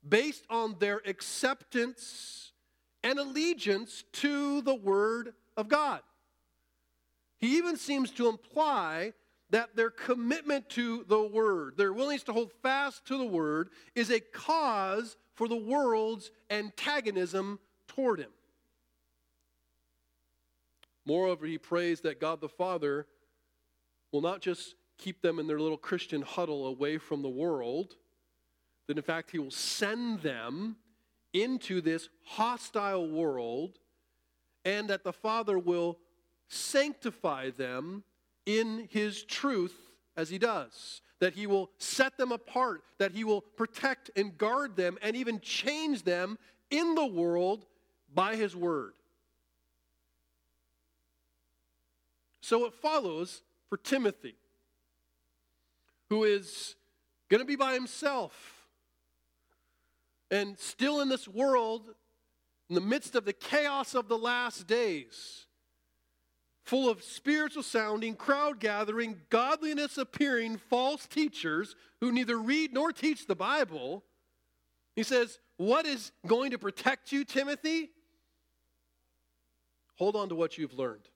based 0.07 0.45
on 0.49 0.75
their 0.79 1.01
acceptance 1.05 2.51
and 3.03 3.19
allegiance 3.19 4.03
to 4.13 4.61
the 4.61 4.75
Word 4.75 5.33
of 5.55 5.67
God. 5.67 6.01
He 7.37 7.57
even 7.57 7.77
seems 7.77 8.11
to 8.11 8.27
imply 8.27 9.13
that 9.51 9.75
their 9.75 9.89
commitment 9.89 10.69
to 10.69 11.05
the 11.07 11.21
Word, 11.21 11.77
their 11.77 11.93
willingness 11.93 12.23
to 12.23 12.33
hold 12.33 12.51
fast 12.61 13.05
to 13.07 13.17
the 13.17 13.25
Word, 13.25 13.69
is 13.95 14.09
a 14.09 14.19
cause 14.19 15.17
for 15.35 15.47
the 15.47 15.55
world's 15.55 16.31
antagonism 16.49 17.59
toward 17.87 18.19
Him. 18.19 18.31
Moreover, 21.05 21.45
he 21.47 21.57
prays 21.57 22.01
that 22.01 22.19
God 22.19 22.41
the 22.41 22.49
Father 22.49 23.07
will 24.11 24.21
not 24.21 24.41
just 24.41 24.75
keep 24.99 25.21
them 25.21 25.39
in 25.39 25.47
their 25.47 25.59
little 25.59 25.77
Christian 25.77 26.21
huddle 26.21 26.67
away 26.67 26.99
from 26.99 27.23
the 27.23 27.29
world, 27.29 27.95
that 28.85 28.97
in 28.97 29.03
fact 29.03 29.31
he 29.31 29.39
will 29.39 29.49
send 29.49 30.19
them 30.19 30.75
into 31.33 31.81
this 31.81 32.09
hostile 32.23 33.09
world, 33.09 33.79
and 34.65 34.89
that 34.89 35.03
the 35.03 35.13
Father 35.13 35.57
will 35.57 35.97
sanctify 36.47 37.49
them 37.49 38.03
in 38.45 38.87
his 38.91 39.23
truth 39.23 39.75
as 40.17 40.29
he 40.29 40.37
does. 40.37 41.01
That 41.19 41.33
he 41.33 41.47
will 41.47 41.69
set 41.77 42.17
them 42.17 42.31
apart, 42.31 42.83
that 42.97 43.11
he 43.11 43.23
will 43.23 43.41
protect 43.41 44.09
and 44.15 44.37
guard 44.37 44.75
them, 44.75 44.97
and 45.01 45.15
even 45.15 45.39
change 45.39 46.03
them 46.03 46.37
in 46.69 46.95
the 46.95 47.05
world 47.05 47.65
by 48.13 48.35
his 48.35 48.55
word. 48.55 48.93
So 52.41 52.65
it 52.65 52.73
follows 52.73 53.41
for 53.69 53.77
Timothy 53.77 54.35
who 56.09 56.23
is 56.23 56.75
going 57.29 57.39
to 57.39 57.45
be 57.45 57.55
by 57.55 57.73
himself 57.73 58.59
and 60.31 60.57
still 60.57 61.01
in 61.01 61.09
this 61.09 61.27
world, 61.27 61.83
in 62.69 62.75
the 62.75 62.81
midst 62.81 63.15
of 63.15 63.25
the 63.25 63.33
chaos 63.33 63.95
of 63.95 64.07
the 64.07 64.17
last 64.17 64.67
days, 64.67 65.45
full 66.63 66.89
of 66.89 67.03
spiritual 67.03 67.63
sounding, 67.63 68.15
crowd 68.15 68.59
gathering, 68.59 69.17
godliness 69.29 69.97
appearing, 69.97 70.57
false 70.57 71.07
teachers 71.07 71.75
who 71.99 72.11
neither 72.11 72.37
read 72.37 72.73
nor 72.73 72.91
teach 72.91 73.25
the 73.25 73.35
Bible. 73.35 74.03
He 74.95 75.03
says, 75.03 75.39
What 75.57 75.85
is 75.85 76.11
going 76.27 76.51
to 76.51 76.59
protect 76.59 77.11
you, 77.11 77.25
Timothy? 77.25 77.89
Hold 79.95 80.15
on 80.15 80.29
to 80.29 80.35
what 80.35 80.57
you've 80.57 80.73
learned. 80.73 81.09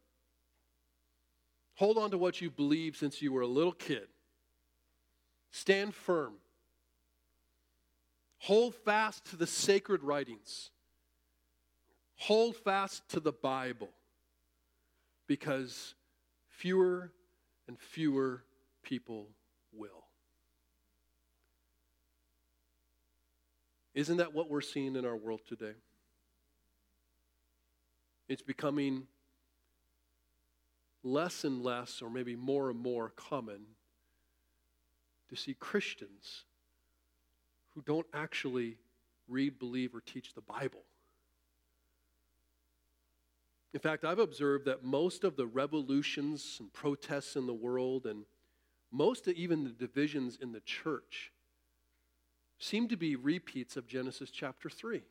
Hold 1.76 1.98
on 1.98 2.12
to 2.12 2.18
what 2.18 2.42
you've 2.42 2.56
believed 2.56 2.98
since 2.98 3.22
you 3.22 3.32
were 3.32 3.42
a 3.42 3.48
little 3.48 3.72
kid. 3.72 4.08
Stand 5.54 5.94
firm. 5.94 6.34
Hold 8.40 8.74
fast 8.74 9.24
to 9.26 9.38
the 9.38 9.46
sacred 9.46 10.04
writings. 10.04 10.72
Hold 12.16 12.56
fast 12.56 13.08
to 13.10 13.20
the 13.20 13.32
Bible 13.32 13.92
because 15.28 15.94
fewer 16.50 17.12
and 17.68 17.80
fewer 17.80 18.44
people 18.82 19.28
will. 19.72 20.06
Isn't 23.94 24.18
that 24.18 24.34
what 24.34 24.50
we're 24.50 24.62
seeing 24.62 24.96
in 24.96 25.06
our 25.06 25.16
world 25.16 25.42
today? 25.48 25.76
It's 28.28 28.42
becoming 28.42 29.04
less 31.04 31.44
and 31.44 31.62
less, 31.62 32.02
or 32.02 32.10
maybe 32.10 32.36
more 32.36 32.72
and 32.72 32.80
more 32.80 33.10
common 33.16 33.68
to 35.34 35.42
see 35.42 35.56
Christians 35.56 36.44
who 37.74 37.82
don't 37.82 38.06
actually 38.14 38.78
read, 39.28 39.58
believe, 39.58 39.96
or 39.96 40.02
teach 40.02 40.34
the 40.34 40.42
Bible. 40.42 40.84
In 43.74 43.80
fact, 43.80 44.06
I've 44.06 44.20
observed 44.20 44.66
that 44.66 44.84
most 44.84 45.24
of 45.24 45.36
the 45.36 45.48
revolutions 45.48 46.58
and 46.60 46.72
protests 46.72 47.36
in 47.36 47.48
the 47.48 47.54
world, 47.54 48.06
and 48.06 48.26
most 48.92 49.28
of 49.28 49.34
even 49.34 49.64
the 49.64 49.72
divisions 49.72 50.38
in 50.40 50.52
the 50.52 50.60
church, 50.60 51.32
seem 52.60 52.88
to 52.90 52.96
be 52.96 53.16
repeats 53.16 53.76
of 53.76 53.88
Genesis 53.88 54.30
chapter 54.30 54.70
3. 54.70 55.02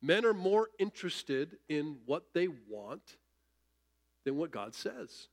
Men 0.00 0.24
are 0.24 0.32
more 0.32 0.68
interested 0.78 1.58
in 1.68 1.98
what 2.06 2.32
they 2.32 2.48
want 2.48 3.18
than 4.24 4.38
what 4.38 4.50
God 4.50 4.74
says. 4.74 5.28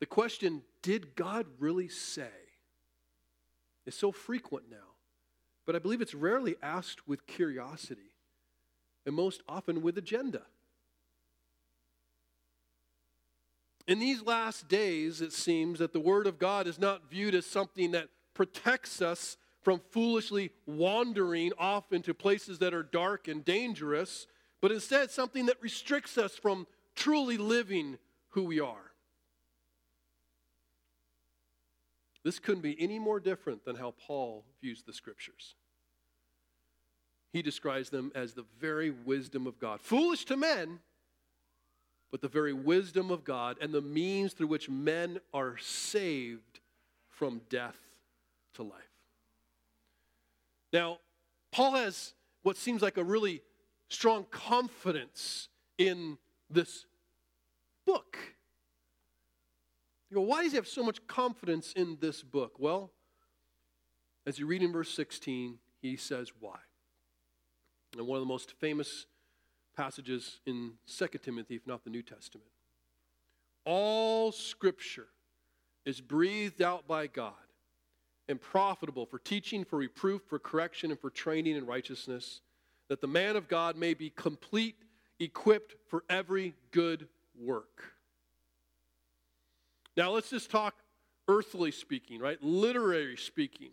The 0.00 0.06
question, 0.06 0.62
did 0.82 1.16
God 1.16 1.46
really 1.58 1.88
say, 1.88 2.28
is 3.86 3.94
so 3.94 4.12
frequent 4.12 4.70
now. 4.70 4.76
But 5.64 5.74
I 5.74 5.78
believe 5.78 6.00
it's 6.00 6.14
rarely 6.14 6.56
asked 6.62 7.08
with 7.08 7.26
curiosity 7.26 8.12
and 9.04 9.14
most 9.14 9.42
often 9.48 9.82
with 9.82 9.96
agenda. 9.96 10.42
In 13.88 14.00
these 14.00 14.22
last 14.22 14.68
days, 14.68 15.20
it 15.20 15.32
seems 15.32 15.78
that 15.78 15.92
the 15.92 16.00
Word 16.00 16.26
of 16.26 16.38
God 16.38 16.66
is 16.66 16.78
not 16.78 17.08
viewed 17.08 17.36
as 17.36 17.46
something 17.46 17.92
that 17.92 18.08
protects 18.34 19.00
us 19.00 19.36
from 19.62 19.80
foolishly 19.90 20.50
wandering 20.66 21.52
off 21.58 21.92
into 21.92 22.12
places 22.12 22.58
that 22.58 22.74
are 22.74 22.82
dark 22.82 23.28
and 23.28 23.44
dangerous, 23.44 24.26
but 24.60 24.72
instead 24.72 25.10
something 25.10 25.46
that 25.46 25.60
restricts 25.60 26.18
us 26.18 26.36
from 26.36 26.66
truly 26.96 27.36
living 27.36 27.98
who 28.30 28.44
we 28.44 28.60
are. 28.60 28.92
This 32.26 32.40
couldn't 32.40 32.62
be 32.62 32.76
any 32.80 32.98
more 32.98 33.20
different 33.20 33.64
than 33.64 33.76
how 33.76 33.94
Paul 34.04 34.44
views 34.60 34.82
the 34.82 34.92
scriptures. 34.92 35.54
He 37.32 37.40
describes 37.40 37.88
them 37.88 38.10
as 38.16 38.34
the 38.34 38.44
very 38.58 38.90
wisdom 38.90 39.46
of 39.46 39.60
God. 39.60 39.80
Foolish 39.80 40.24
to 40.24 40.36
men, 40.36 40.80
but 42.10 42.22
the 42.22 42.28
very 42.28 42.52
wisdom 42.52 43.12
of 43.12 43.22
God 43.22 43.58
and 43.60 43.72
the 43.72 43.80
means 43.80 44.32
through 44.32 44.48
which 44.48 44.68
men 44.68 45.20
are 45.32 45.56
saved 45.58 46.58
from 47.08 47.42
death 47.48 47.78
to 48.54 48.64
life. 48.64 48.72
Now, 50.72 50.98
Paul 51.52 51.74
has 51.74 52.12
what 52.42 52.56
seems 52.56 52.82
like 52.82 52.96
a 52.96 53.04
really 53.04 53.40
strong 53.88 54.26
confidence 54.32 55.48
in 55.78 56.18
this 56.50 56.86
book. 57.84 58.18
You 60.16 60.22
go, 60.22 60.28
why 60.28 60.44
does 60.44 60.52
he 60.52 60.56
have 60.56 60.66
so 60.66 60.82
much 60.82 61.06
confidence 61.06 61.74
in 61.76 61.98
this 62.00 62.22
book? 62.22 62.54
Well, 62.58 62.90
as 64.26 64.38
you 64.38 64.46
read 64.46 64.62
in 64.62 64.72
verse 64.72 64.88
16, 64.94 65.58
he 65.82 65.96
says 65.98 66.32
why. 66.40 66.56
And 67.92 68.06
one 68.06 68.16
of 68.16 68.22
the 68.22 68.28
most 68.28 68.54
famous 68.58 69.04
passages 69.76 70.40
in 70.46 70.72
2 70.86 71.06
Timothy, 71.22 71.56
if 71.56 71.66
not 71.66 71.84
the 71.84 71.90
New 71.90 72.00
Testament. 72.00 72.48
All 73.66 74.32
scripture 74.32 75.08
is 75.84 76.00
breathed 76.00 76.62
out 76.62 76.88
by 76.88 77.08
God 77.08 77.34
and 78.26 78.40
profitable 78.40 79.04
for 79.04 79.18
teaching, 79.18 79.66
for 79.66 79.76
reproof, 79.76 80.22
for 80.26 80.38
correction, 80.38 80.90
and 80.90 80.98
for 80.98 81.10
training 81.10 81.56
in 81.56 81.66
righteousness, 81.66 82.40
that 82.88 83.02
the 83.02 83.06
man 83.06 83.36
of 83.36 83.48
God 83.48 83.76
may 83.76 83.92
be 83.92 84.08
complete, 84.08 84.76
equipped 85.20 85.74
for 85.90 86.04
every 86.08 86.54
good 86.70 87.06
work. 87.38 87.95
Now, 89.96 90.10
let's 90.10 90.30
just 90.30 90.50
talk 90.50 90.74
earthly 91.28 91.70
speaking, 91.70 92.20
right? 92.20 92.42
Literary 92.42 93.16
speaking. 93.16 93.70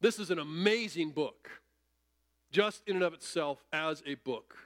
This 0.00 0.18
is 0.18 0.30
an 0.30 0.38
amazing 0.38 1.10
book, 1.10 1.50
just 2.50 2.82
in 2.86 2.96
and 2.96 3.04
of 3.04 3.14
itself 3.14 3.64
as 3.72 4.02
a 4.06 4.14
book. 4.14 4.56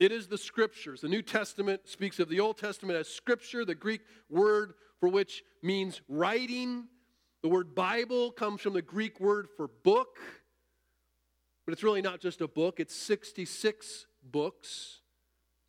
It 0.00 0.12
is 0.12 0.26
the 0.26 0.38
scriptures. 0.38 1.00
The 1.00 1.08
New 1.08 1.22
Testament 1.22 1.82
speaks 1.84 2.18
of 2.18 2.28
the 2.28 2.40
Old 2.40 2.58
Testament 2.58 2.98
as 2.98 3.08
scripture, 3.08 3.64
the 3.64 3.74
Greek 3.74 4.02
word 4.28 4.74
for 4.98 5.08
which 5.08 5.44
means 5.62 6.00
writing. 6.08 6.84
The 7.42 7.48
word 7.48 7.74
Bible 7.74 8.30
comes 8.30 8.60
from 8.60 8.72
the 8.72 8.82
Greek 8.82 9.20
word 9.20 9.48
for 9.56 9.68
book, 9.68 10.18
but 11.64 11.72
it's 11.72 11.82
really 11.82 12.02
not 12.02 12.20
just 12.20 12.40
a 12.40 12.48
book, 12.48 12.80
it's 12.80 12.94
66 12.94 14.06
books. 14.22 15.00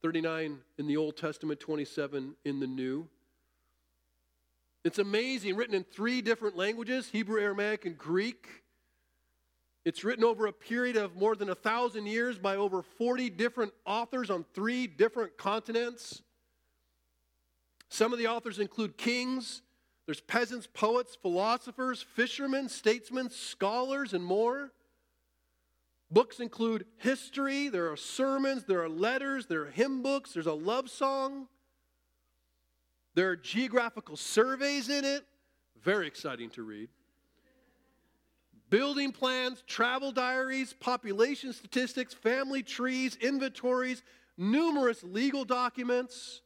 39 0.06 0.60
in 0.78 0.86
the 0.86 0.98
Old 0.98 1.18
Testament, 1.18 1.60
27 1.60 2.36
in 2.46 2.60
the 2.60 2.68
New. 2.68 3.08
It's 4.84 5.00
amazing, 5.00 5.56
written 5.56 5.74
in 5.74 5.84
three 5.84 6.22
different 6.22 6.56
languages 6.56 7.10
Hebrew, 7.12 7.42
Aramaic, 7.42 7.88
and 7.88 7.98
Greek. 7.98 8.48
It's 9.84 10.04
written 10.04 10.24
over 10.24 10.46
a 10.46 10.54
period 10.54 10.96
of 10.96 11.16
more 11.16 11.36
than 11.36 11.50
a 11.50 11.56
thousand 11.56 12.06
years 12.06 12.38
by 12.38 12.56
over 12.56 12.84
40 12.84 13.32
different 13.32 13.74
authors 13.84 14.30
on 14.30 14.46
three 14.54 14.86
different 14.86 15.40
continents. 15.40 16.22
Some 17.90 18.14
of 18.14 18.20
the 18.20 18.28
authors 18.28 18.60
include 18.60 18.98
kings, 18.98 19.64
there's 20.06 20.22
peasants, 20.22 20.68
poets, 20.72 21.18
philosophers, 21.20 22.04
fishermen, 22.04 22.70
statesmen, 22.70 23.32
scholars, 23.32 24.14
and 24.14 24.24
more. 24.24 24.72
Books 26.16 26.40
include 26.40 26.86
history, 26.96 27.68
there 27.68 27.92
are 27.92 27.98
sermons, 27.98 28.64
there 28.64 28.82
are 28.82 28.88
letters, 28.88 29.48
there 29.48 29.64
are 29.64 29.70
hymn 29.70 30.02
books, 30.02 30.32
there's 30.32 30.46
a 30.46 30.54
love 30.54 30.90
song, 30.90 31.50
there 33.16 33.32
are 33.32 33.36
geographical 33.36 34.16
surveys 34.16 34.88
in 34.88 35.04
it. 35.04 35.26
Very 35.84 36.08
exciting 36.08 36.50
to 36.52 36.64
read. 36.64 36.88
Building 38.70 39.12
plans, 39.12 39.62
travel 39.68 40.14
diaries, 40.14 40.72
population 40.72 41.52
statistics, 41.52 42.14
family 42.14 42.64
trees, 42.64 43.18
inventories, 43.18 44.02
numerous 44.38 45.04
legal 45.04 45.44
documents. 45.44 46.44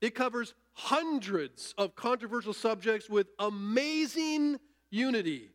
It 0.00 0.14
covers 0.14 0.54
hundreds 0.72 1.74
of 1.76 1.94
controversial 1.94 2.54
subjects 2.54 3.10
with 3.10 3.26
amazing 3.38 4.60
unity. 4.88 5.50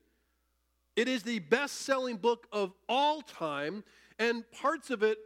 It 0.95 1.07
is 1.07 1.23
the 1.23 1.39
best 1.39 1.81
selling 1.81 2.17
book 2.17 2.47
of 2.51 2.73
all 2.87 3.21
time, 3.21 3.83
and 4.17 4.49
parts 4.51 4.89
of 4.89 5.03
it, 5.03 5.17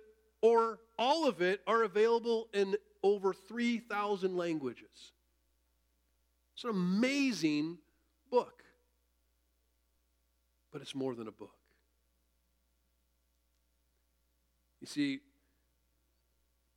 or 0.42 0.80
all 0.98 1.28
of 1.28 1.42
it, 1.42 1.62
are 1.68 1.84
available 1.84 2.48
in 2.54 2.76
over 3.04 3.34
3,000 3.34 4.36
languages. 4.36 5.12
It's 6.56 6.64
an 6.64 6.72
amazing 6.72 7.78
book, 8.32 8.64
but 10.72 10.82
it's 10.82 10.96
more 10.96 11.16
than 11.16 11.28
a 11.28 11.32
book. 11.32 11.56
You 14.82 14.88
see, 14.88 15.20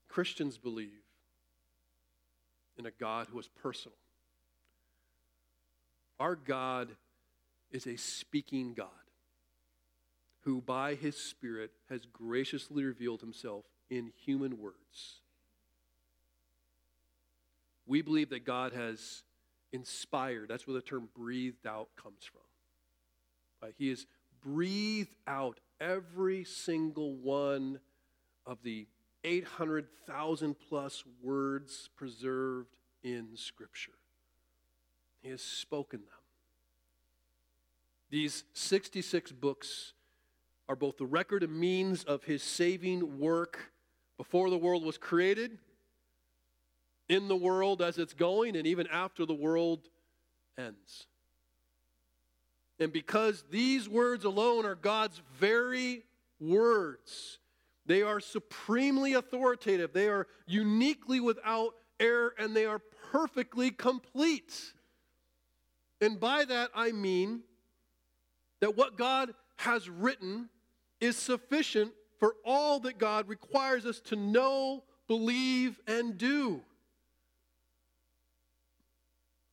Christians 0.09 0.59
believe 0.59 0.90
in 2.76 2.87
a 2.87 2.90
God 2.90 3.28
who 3.31 3.38
is 3.38 3.48
personal. 3.48 3.96
Our 6.20 6.37
God 6.37 6.90
is 7.72 7.87
a 7.87 7.96
speaking 7.96 8.74
God 8.74 8.88
who, 10.40 10.61
by 10.61 10.94
his 10.94 11.16
Spirit, 11.16 11.72
has 11.88 12.06
graciously 12.12 12.85
revealed 12.85 13.20
himself 13.20 13.64
in 13.90 14.12
human 14.24 14.58
words. 14.58 15.20
We 17.87 18.02
believe 18.02 18.30
that 18.30 18.44
God 18.44 18.72
has 18.72 19.24
inspired, 19.72 20.48
that's 20.48 20.66
where 20.66 20.74
the 20.74 20.82
term 20.82 21.08
breathed 21.16 21.66
out 21.66 21.88
comes 22.00 22.24
from. 22.24 23.72
He 23.78 23.88
has 23.90 24.06
breathed 24.42 25.14
out 25.26 25.61
every 25.80 26.44
single 26.44 27.14
one 27.14 27.80
of 28.44 28.58
the 28.62 28.87
800,000 29.24 30.56
plus 30.68 31.04
words 31.22 31.88
preserved 31.96 32.74
in 33.04 33.28
Scripture. 33.37 33.92
He 35.22 35.30
has 35.30 35.40
spoken 35.40 36.00
them. 36.00 36.21
These 38.12 38.44
66 38.53 39.33
books 39.33 39.94
are 40.68 40.77
both 40.77 40.98
the 40.98 41.07
record 41.07 41.42
and 41.42 41.59
means 41.59 42.05
of 42.05 42.22
his 42.25 42.42
saving 42.42 43.18
work 43.18 43.72
before 44.18 44.51
the 44.51 44.59
world 44.59 44.85
was 44.85 44.98
created, 44.98 45.59
in 47.09 47.27
the 47.27 47.37
world 47.37 47.81
as 47.81 47.96
it's 47.96 48.12
going, 48.12 48.55
and 48.55 48.66
even 48.66 48.87
after 48.88 49.25
the 49.25 49.33
world 49.33 49.88
ends. 50.59 51.07
And 52.79 52.92
because 52.92 53.44
these 53.51 53.88
words 53.88 54.27
alone 54.27 54.66
are 54.66 54.75
God's 54.75 55.22
very 55.38 56.05
words, 56.38 57.38
they 57.87 58.03
are 58.03 58.20
supremely 58.20 59.14
authoritative. 59.14 59.94
They 59.94 60.09
are 60.09 60.27
uniquely 60.46 61.18
without 61.18 61.77
error 61.98 62.35
and 62.38 62.55
they 62.55 62.66
are 62.66 62.83
perfectly 63.11 63.70
complete. 63.70 64.75
And 66.03 66.20
by 66.20 66.44
that 66.44 66.70
I 66.75 66.92
mean 66.92 67.44
that 68.62 68.77
what 68.77 68.96
God 68.96 69.35
has 69.57 69.90
written 69.90 70.48
is 71.01 71.16
sufficient 71.16 71.90
for 72.20 72.37
all 72.44 72.79
that 72.79 72.96
God 72.96 73.29
requires 73.29 73.85
us 73.85 73.98
to 74.03 74.14
know, 74.14 74.85
believe, 75.09 75.81
and 75.88 76.16
do. 76.16 76.61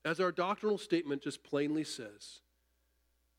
As 0.06 0.20
our 0.20 0.32
doctrinal 0.32 0.78
statement 0.78 1.24
just 1.24 1.44
plainly 1.44 1.84
says, 1.84 2.42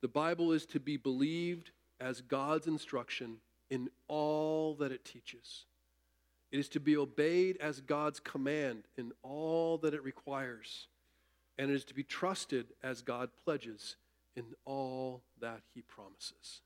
the 0.00 0.08
Bible 0.08 0.50
is 0.50 0.66
to 0.66 0.80
be 0.80 0.96
believed 0.96 1.70
as 2.00 2.20
God's 2.20 2.66
instruction 2.66 3.36
in 3.70 3.90
all 4.08 4.74
that 4.74 4.90
it 4.90 5.04
teaches. 5.04 5.66
It 6.50 6.58
is 6.58 6.68
to 6.70 6.80
be 6.80 6.96
obeyed 6.96 7.58
as 7.58 7.80
God's 7.80 8.18
command 8.18 8.88
in 8.98 9.12
all 9.22 9.78
that 9.78 9.94
it 9.94 10.02
requires. 10.02 10.88
And 11.58 11.70
it 11.70 11.74
is 11.74 11.84
to 11.84 11.94
be 11.94 12.02
trusted 12.02 12.66
as 12.82 13.02
God 13.02 13.30
pledges 13.44 13.94
in 14.40 14.54
all 14.64 15.22
that 15.40 15.60
he 15.74 15.82
promises. 15.82 16.62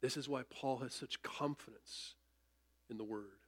This 0.00 0.16
is 0.16 0.28
why 0.28 0.42
Paul 0.50 0.78
has 0.78 0.94
such 0.94 1.22
confidence 1.22 2.14
in 2.90 2.98
the 2.98 3.04
Word. 3.04 3.40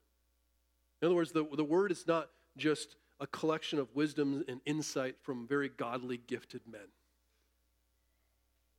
In 1.00 1.06
other 1.06 1.14
words, 1.14 1.32
the, 1.32 1.44
the 1.56 1.64
Word 1.64 1.90
is 1.90 2.06
not 2.06 2.30
just 2.56 2.96
a 3.20 3.26
collection 3.26 3.78
of 3.78 3.94
wisdom 3.94 4.44
and 4.48 4.60
insight 4.66 5.16
from 5.22 5.46
very 5.46 5.68
godly, 5.68 6.20
gifted 6.26 6.62
men. 6.70 6.88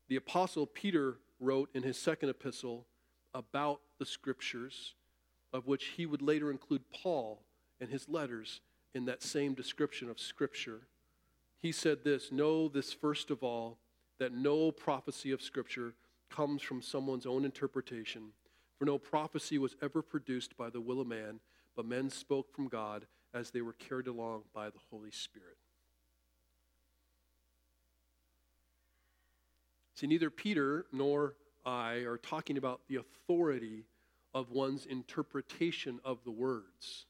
The 0.07 0.15
Apostle 0.15 0.65
Peter 0.65 1.17
wrote 1.39 1.69
in 1.73 1.83
his 1.83 1.97
second 1.97 2.29
epistle 2.29 2.85
about 3.33 3.81
the 3.99 4.05
scriptures, 4.05 4.93
of 5.53 5.67
which 5.67 5.85
he 5.97 6.05
would 6.05 6.21
later 6.21 6.49
include 6.51 6.81
Paul 6.91 7.41
and 7.79 7.89
his 7.89 8.09
letters 8.09 8.61
in 8.93 9.05
that 9.05 9.23
same 9.23 9.53
description 9.53 10.09
of 10.09 10.19
scripture. 10.19 10.81
He 11.61 11.71
said 11.71 12.03
this 12.03 12.31
Know 12.31 12.67
this 12.67 12.91
first 12.91 13.29
of 13.29 13.43
all, 13.43 13.77
that 14.17 14.33
no 14.33 14.71
prophecy 14.71 15.31
of 15.31 15.41
scripture 15.41 15.93
comes 16.29 16.61
from 16.61 16.81
someone's 16.81 17.25
own 17.25 17.45
interpretation, 17.45 18.31
for 18.77 18.85
no 18.85 18.97
prophecy 18.97 19.57
was 19.57 19.75
ever 19.81 20.01
produced 20.01 20.57
by 20.57 20.69
the 20.69 20.81
will 20.81 21.01
of 21.01 21.07
man, 21.07 21.39
but 21.75 21.85
men 21.85 22.09
spoke 22.09 22.53
from 22.53 22.67
God 22.67 23.05
as 23.33 23.51
they 23.51 23.61
were 23.61 23.73
carried 23.73 24.07
along 24.07 24.43
by 24.53 24.69
the 24.69 24.79
Holy 24.89 25.11
Spirit. 25.11 25.57
See, 29.93 30.07
neither 30.07 30.29
Peter 30.29 30.85
nor 30.91 31.35
I 31.65 31.93
are 32.05 32.17
talking 32.17 32.57
about 32.57 32.81
the 32.87 32.95
authority 32.95 33.85
of 34.33 34.49
one's 34.49 34.85
interpretation 34.85 35.99
of 36.03 36.23
the 36.23 36.31
words. 36.31 37.05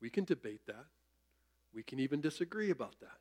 We 0.00 0.10
can 0.10 0.24
debate 0.24 0.60
that. 0.66 0.86
We 1.76 1.82
can 1.82 2.00
even 2.00 2.22
disagree 2.22 2.70
about 2.70 2.98
that. 3.00 3.18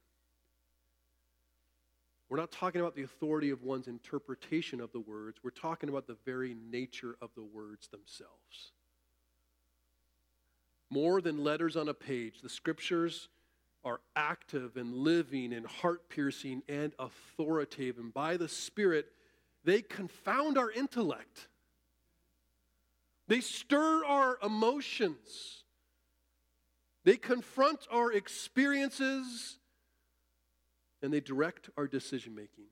We're 2.29 2.37
not 2.37 2.53
talking 2.53 2.79
about 2.79 2.95
the 2.95 3.03
authority 3.03 3.49
of 3.49 3.63
one's 3.63 3.89
interpretation 3.89 4.79
of 4.79 4.93
the 4.93 5.01
words. 5.01 5.39
We're 5.43 5.49
talking 5.51 5.89
about 5.89 6.07
the 6.07 6.15
very 6.25 6.55
nature 6.71 7.17
of 7.21 7.31
the 7.35 7.43
words 7.43 7.89
themselves. 7.89 8.71
More 10.89 11.19
than 11.19 11.43
letters 11.43 11.75
on 11.75 11.89
a 11.89 11.93
page, 11.93 12.41
the 12.41 12.47
scriptures 12.47 13.27
are 13.83 13.99
active 14.15 14.77
and 14.77 14.93
living 14.93 15.51
and 15.51 15.67
heart 15.67 16.07
piercing 16.07 16.63
and 16.69 16.93
authoritative. 16.97 17.97
And 17.97 18.13
by 18.13 18.37
the 18.37 18.47
Spirit, 18.47 19.07
they 19.65 19.81
confound 19.81 20.57
our 20.57 20.71
intellect, 20.71 21.49
they 23.27 23.41
stir 23.41 24.05
our 24.05 24.39
emotions, 24.41 25.64
they 27.05 27.17
confront 27.17 27.87
our 27.91 28.11
experiences, 28.11 29.59
and 31.01 31.13
they 31.13 31.21
direct 31.21 31.69
our 31.77 31.87
decision 31.87 32.35
making. 32.35 32.65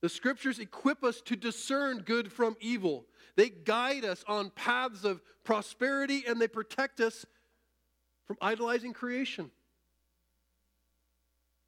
The 0.00 0.08
scriptures 0.10 0.58
equip 0.58 1.02
us 1.02 1.22
to 1.22 1.36
discern 1.36 2.00
good 2.00 2.30
from 2.30 2.56
evil. 2.60 3.06
They 3.36 3.48
guide 3.48 4.04
us 4.04 4.22
on 4.28 4.50
paths 4.50 5.04
of 5.04 5.22
prosperity 5.44 6.24
and 6.28 6.38
they 6.38 6.48
protect 6.48 7.00
us 7.00 7.24
from 8.26 8.36
idolizing 8.42 8.92
creation. 8.92 9.50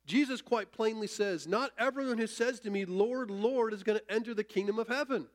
Jesus 0.06 0.42
quite 0.42 0.70
plainly 0.70 1.06
says, 1.06 1.46
Not 1.46 1.70
everyone 1.78 2.18
who 2.18 2.26
says 2.26 2.60
to 2.60 2.70
me, 2.70 2.84
Lord, 2.84 3.30
Lord, 3.30 3.72
is 3.72 3.82
going 3.82 3.98
to 3.98 4.12
enter 4.12 4.34
the 4.34 4.44
kingdom 4.44 4.78
of 4.78 4.88
heaven, 4.88 5.28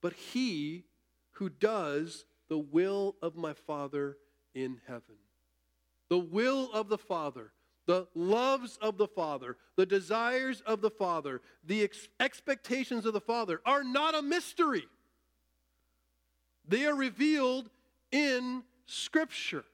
but 0.00 0.14
he 0.14 0.84
who 1.32 1.50
does 1.50 2.24
the 2.54 2.58
will 2.58 3.16
of 3.20 3.34
my 3.34 3.52
Father 3.52 4.16
in 4.54 4.80
heaven. 4.86 5.16
The 6.08 6.18
will 6.18 6.70
of 6.72 6.88
the 6.88 6.96
Father, 6.96 7.50
the 7.86 8.06
loves 8.14 8.78
of 8.80 8.96
the 8.96 9.08
Father, 9.08 9.56
the 9.74 9.84
desires 9.84 10.62
of 10.64 10.80
the 10.80 10.90
Father, 10.90 11.40
the 11.64 11.82
ex- 11.82 12.06
expectations 12.20 13.06
of 13.06 13.12
the 13.12 13.20
Father 13.20 13.60
are 13.66 13.82
not 13.82 14.14
a 14.14 14.22
mystery. 14.22 14.84
They 16.68 16.86
are 16.86 16.94
revealed 16.94 17.70
in 18.12 18.62
Scripture. 18.86 19.64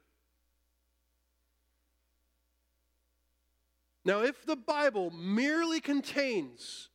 Now, 4.06 4.22
if 4.22 4.46
the 4.46 4.56
Bible 4.56 5.10
merely 5.10 5.82
contains 5.82 6.88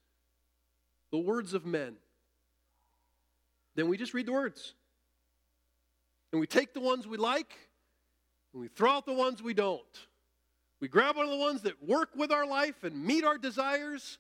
the 1.12 1.20
words 1.20 1.54
of 1.54 1.64
men, 1.64 1.98
then 3.76 3.88
we 3.88 4.00
just 4.00 4.16
read 4.16 4.26
the 4.26 4.34
words. 4.34 4.74
And 6.36 6.42
we 6.42 6.48
take 6.48 6.74
the 6.74 6.82
ones 6.82 7.08
we 7.08 7.16
like 7.16 7.56
and 8.52 8.62
we 8.62 8.68
throw 8.68 8.92
out 8.92 9.06
the 9.06 9.14
ones 9.14 9.42
we 9.42 9.54
don't. 9.54 9.80
We 10.82 10.90
grab 10.90 11.16
one 11.16 11.24
of 11.24 11.32
the 11.32 11.38
ones 11.38 11.62
that 11.62 11.82
work 11.82 12.10
with 12.14 12.30
our 12.30 12.46
life 12.46 12.84
and 12.84 13.06
meet 13.06 13.24
our 13.24 13.38
desires, 13.38 14.18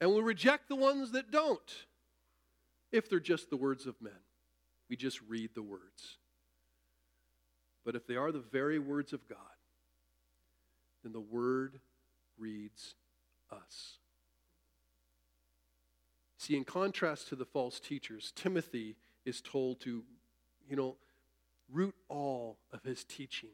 and 0.00 0.14
we 0.14 0.20
reject 0.20 0.68
the 0.68 0.76
ones 0.76 1.10
that 1.10 1.32
don't, 1.32 1.58
if 2.92 3.10
they're 3.10 3.18
just 3.18 3.50
the 3.50 3.56
words 3.56 3.88
of 3.88 4.00
men. 4.00 4.12
We 4.88 4.94
just 4.94 5.20
read 5.22 5.50
the 5.56 5.62
words. 5.62 6.18
But 7.84 7.96
if 7.96 8.06
they 8.06 8.14
are 8.14 8.30
the 8.30 8.38
very 8.38 8.78
words 8.78 9.12
of 9.12 9.28
God, 9.28 9.38
then 11.02 11.12
the 11.12 11.18
Word 11.18 11.80
reads 12.38 12.94
us. 13.50 13.98
See, 16.38 16.56
in 16.56 16.62
contrast 16.62 17.26
to 17.30 17.34
the 17.34 17.44
false 17.44 17.80
teachers, 17.80 18.32
Timothy 18.36 18.94
is 19.24 19.40
told 19.40 19.80
to, 19.80 20.04
you 20.68 20.76
know, 20.76 20.96
root 21.72 21.94
all 22.08 22.58
of 22.72 22.82
his 22.82 23.04
teaching, 23.04 23.50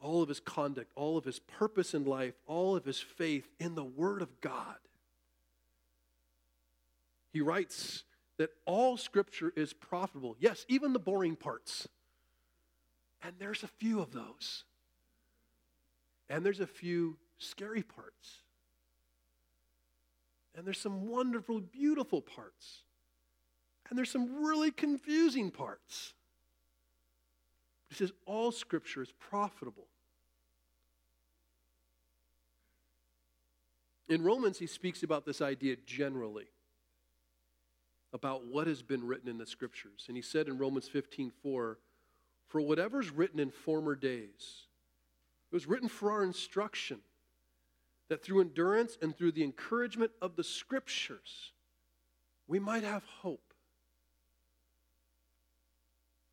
all 0.00 0.22
of 0.22 0.28
his 0.28 0.40
conduct, 0.40 0.92
all 0.94 1.16
of 1.16 1.24
his 1.24 1.38
purpose 1.38 1.94
in 1.94 2.04
life, 2.04 2.34
all 2.46 2.76
of 2.76 2.84
his 2.84 3.00
faith 3.00 3.48
in 3.58 3.74
the 3.74 3.84
Word 3.84 4.22
of 4.22 4.40
God. 4.40 4.76
He 7.32 7.40
writes 7.40 8.04
that 8.38 8.50
all 8.64 8.96
Scripture 8.96 9.52
is 9.56 9.72
profitable. 9.72 10.36
Yes, 10.38 10.64
even 10.68 10.92
the 10.92 10.98
boring 10.98 11.36
parts. 11.36 11.88
And 13.22 13.34
there's 13.38 13.62
a 13.62 13.68
few 13.68 14.00
of 14.00 14.12
those. 14.12 14.64
And 16.30 16.44
there's 16.44 16.60
a 16.60 16.66
few 16.66 17.16
scary 17.38 17.82
parts. 17.82 18.42
And 20.56 20.66
there's 20.66 20.80
some 20.80 21.08
wonderful, 21.08 21.60
beautiful 21.60 22.20
parts. 22.20 22.82
And 23.88 23.98
there's 23.98 24.10
some 24.10 24.44
really 24.44 24.70
confusing 24.70 25.50
parts. 25.50 26.12
He 27.88 27.94
says 27.94 28.12
all 28.26 28.52
scripture 28.52 29.02
is 29.02 29.12
profitable. 29.18 29.86
In 34.08 34.22
Romans, 34.22 34.58
he 34.58 34.66
speaks 34.66 35.02
about 35.02 35.26
this 35.26 35.40
idea 35.40 35.76
generally 35.86 36.46
about 38.12 38.46
what 38.46 38.66
has 38.66 38.82
been 38.82 39.06
written 39.06 39.28
in 39.28 39.38
the 39.38 39.46
scriptures. 39.46 40.04
And 40.08 40.16
he 40.16 40.22
said 40.22 40.48
in 40.48 40.58
Romans 40.58 40.88
15 40.88 41.30
4, 41.42 41.78
For 42.46 42.60
whatever's 42.60 43.10
written 43.10 43.38
in 43.38 43.50
former 43.50 43.94
days, 43.94 44.66
it 45.50 45.54
was 45.54 45.66
written 45.66 45.88
for 45.88 46.10
our 46.10 46.22
instruction, 46.22 47.00
that 48.08 48.22
through 48.22 48.40
endurance 48.40 48.96
and 49.02 49.16
through 49.16 49.32
the 49.32 49.44
encouragement 49.44 50.10
of 50.22 50.36
the 50.36 50.44
scriptures, 50.44 51.52
we 52.46 52.58
might 52.58 52.82
have 52.82 53.04
hope. 53.04 53.47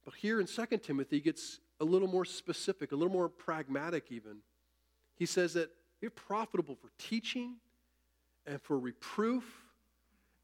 But 0.05 0.13
here 0.13 0.39
in 0.39 0.45
2 0.45 0.65
Timothy, 0.77 1.17
he 1.17 1.21
gets 1.21 1.59
a 1.79 1.83
little 1.83 2.07
more 2.07 2.25
specific, 2.25 2.91
a 2.91 2.95
little 2.95 3.11
more 3.11 3.27
pragmatic, 3.27 4.05
even. 4.11 4.37
He 5.15 5.25
says 5.25 5.53
that 5.53 5.71
you're 5.99 6.11
profitable 6.11 6.75
for 6.75 6.89
teaching 6.97 7.55
and 8.45 8.61
for 8.61 8.77
reproof 8.77 9.43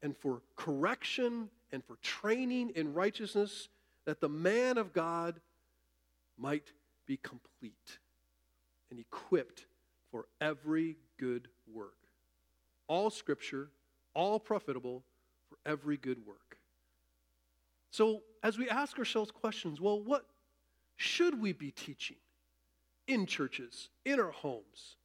and 0.02 0.16
for 0.16 0.42
correction 0.56 1.48
and 1.70 1.84
for 1.84 1.96
training 2.02 2.72
in 2.74 2.92
righteousness, 2.92 3.68
that 4.04 4.20
the 4.20 4.28
man 4.28 4.76
of 4.78 4.92
God 4.92 5.40
might 6.36 6.72
be 7.06 7.16
complete 7.16 7.98
and 8.90 8.98
equipped 8.98 9.66
for 10.10 10.26
every 10.40 10.96
good 11.18 11.48
work. 11.72 11.94
All 12.88 13.10
scripture, 13.10 13.70
all 14.14 14.40
profitable 14.40 15.04
for 15.48 15.56
every 15.64 15.96
good 15.96 16.26
work. 16.26 16.58
So, 17.92 18.22
as 18.42 18.56
we 18.56 18.70
ask 18.70 18.98
ourselves 18.98 19.30
questions, 19.30 19.78
well, 19.78 20.00
what 20.00 20.24
should 20.96 21.38
we 21.38 21.52
be 21.52 21.70
teaching 21.70 22.16
in 23.06 23.26
churches, 23.26 23.90
in 24.06 24.18
our 24.18 24.30
homes? 24.30 24.96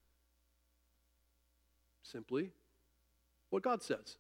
Simply 2.02 2.50
what 3.50 3.62
God 3.62 3.84
says. 3.84 4.16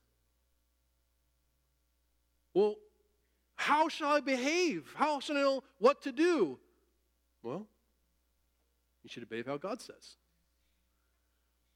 Well, 2.53 2.75
how 3.56 3.88
shall 3.88 4.10
I 4.10 4.19
behave? 4.19 4.93
How 4.95 5.21
shall 5.21 5.38
I 5.38 5.41
know 5.41 5.63
what 5.80 6.01
to 6.01 6.12
do? 6.12 6.60
Well, 7.43 7.65
you 9.01 9.10
should 9.10 9.30
behave 9.30 9.45
how 9.45 9.56
God 9.56 9.82
says. 9.82 10.17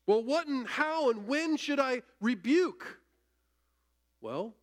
Well, 0.06 0.22
what 0.22 0.48
and 0.48 0.68
how 0.68 1.10
and 1.10 1.26
when 1.26 1.56
should 1.56 1.80
I 1.80 2.02
rebuke? 2.20 3.00
Well, 4.20 4.54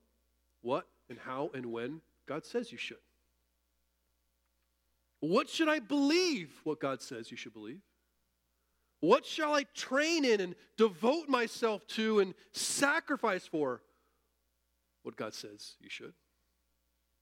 what 0.60 0.86
and 1.08 1.18
how 1.18 1.50
and 1.54 1.64
when 1.64 2.02
God 2.28 2.44
says 2.44 2.70
you 2.70 2.78
should. 2.78 2.98
What 5.20 5.48
should 5.48 5.68
I 5.68 5.78
believe? 5.78 6.52
What 6.62 6.78
God 6.78 7.02
says 7.02 7.30
you 7.30 7.36
should 7.36 7.54
believe. 7.54 7.80
What 9.00 9.24
shall 9.24 9.54
I 9.54 9.64
train 9.74 10.24
in 10.24 10.40
and 10.40 10.54
devote 10.76 11.28
myself 11.28 11.86
to 11.88 12.20
and 12.20 12.34
sacrifice 12.52 13.46
for? 13.46 13.80
What 15.02 15.16
God 15.16 15.34
says 15.34 15.74
you 15.80 15.88
should. 15.88 16.12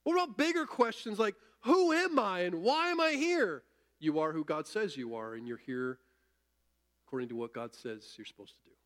What 0.03 0.15
about 0.15 0.37
bigger 0.37 0.67
questions 0.67 1.19
like, 1.19 1.35
who 1.61 1.93
am 1.93 2.19
I 2.19 2.41
and 2.41 2.63
why 2.63 2.91
am 2.91 3.01
I 3.01 3.13
here? 3.13 3.63
You 3.99 4.19
are 4.21 4.33
who 4.33 4.45
God 4.45 4.67
says 4.67 4.97
you 4.97 5.15
are, 5.17 5.35
and 5.35 5.49
you're 5.49 5.57
here 5.57 5.99
according 7.07 7.29
to 7.31 7.37
what 7.37 7.55
God 7.55 7.75
says 7.75 8.15
you're 8.17 8.27
supposed 8.27 8.55
to 8.55 8.65
do. 8.65 8.77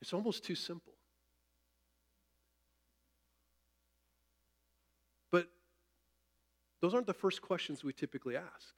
It's 0.00 0.12
almost 0.12 0.44
too 0.44 0.54
simple. 0.54 0.95
Those 6.86 6.94
aren't 6.94 7.08
the 7.08 7.14
first 7.14 7.42
questions 7.42 7.82
we 7.82 7.92
typically 7.92 8.36
ask. 8.36 8.72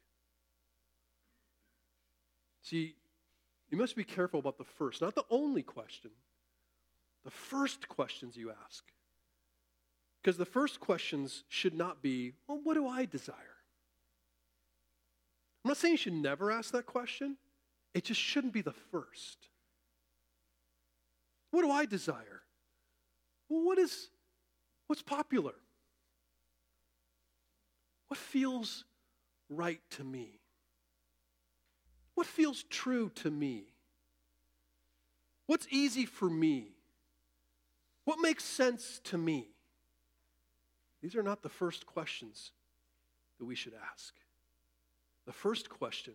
See, 2.62 2.94
you 3.68 3.77
must 3.77 3.97
be 3.97 4.03
careful 4.03 4.40
about 4.40 4.57
the 4.57 4.64
first, 4.64 5.03
not 5.03 5.14
the 5.14 5.27
only 5.29 5.62
question, 5.62 6.12
the 7.23 7.31
first 7.31 7.87
questions 7.87 8.35
you 8.35 8.51
ask. 8.64 8.83
Because 10.23 10.38
the 10.38 10.47
first 10.47 10.81
questions 10.81 11.44
should 11.49 11.75
not 11.75 12.01
be, 12.01 12.33
well, 12.47 12.59
what 12.64 12.73
do 12.77 12.88
I 12.88 13.05
desire? 13.05 13.59
I'm 15.62 15.68
not 15.68 15.77
saying 15.77 15.92
you 15.92 15.99
should 15.99 16.14
never 16.14 16.51
ask 16.51 16.73
that 16.73 16.87
question, 16.87 17.37
it 17.92 18.05
just 18.05 18.21
shouldn't 18.23 18.55
be 18.55 18.62
the 18.62 18.73
first. 18.73 19.51
What 21.51 21.61
do 21.61 21.71
I 21.71 21.85
desire? 21.85 22.40
Well, 23.51 23.66
what 23.66 23.77
is 23.77 24.09
what's 24.87 25.03
popular? 25.03 25.53
What 28.09 28.18
feels 28.18 28.85
right 29.49 29.81
to 29.90 30.05
me? 30.05 30.40
What 32.14 32.27
feels 32.27 32.64
true 32.64 33.11
to 33.16 33.31
me? 33.31 33.64
What's 35.47 35.66
easy 35.71 36.05
for 36.05 36.29
me? 36.29 36.73
What 38.05 38.18
makes 38.21 38.44
sense 38.44 39.01
to 39.05 39.18
me? 39.18 39.49
These 41.01 41.14
are 41.14 41.23
not 41.23 41.42
the 41.42 41.49
first 41.49 41.87
questions 41.87 42.53
that 43.38 43.44
we 43.44 43.55
should 43.55 43.75
ask. 43.92 44.14
The 45.27 45.33
first 45.33 45.68
question 45.68 46.14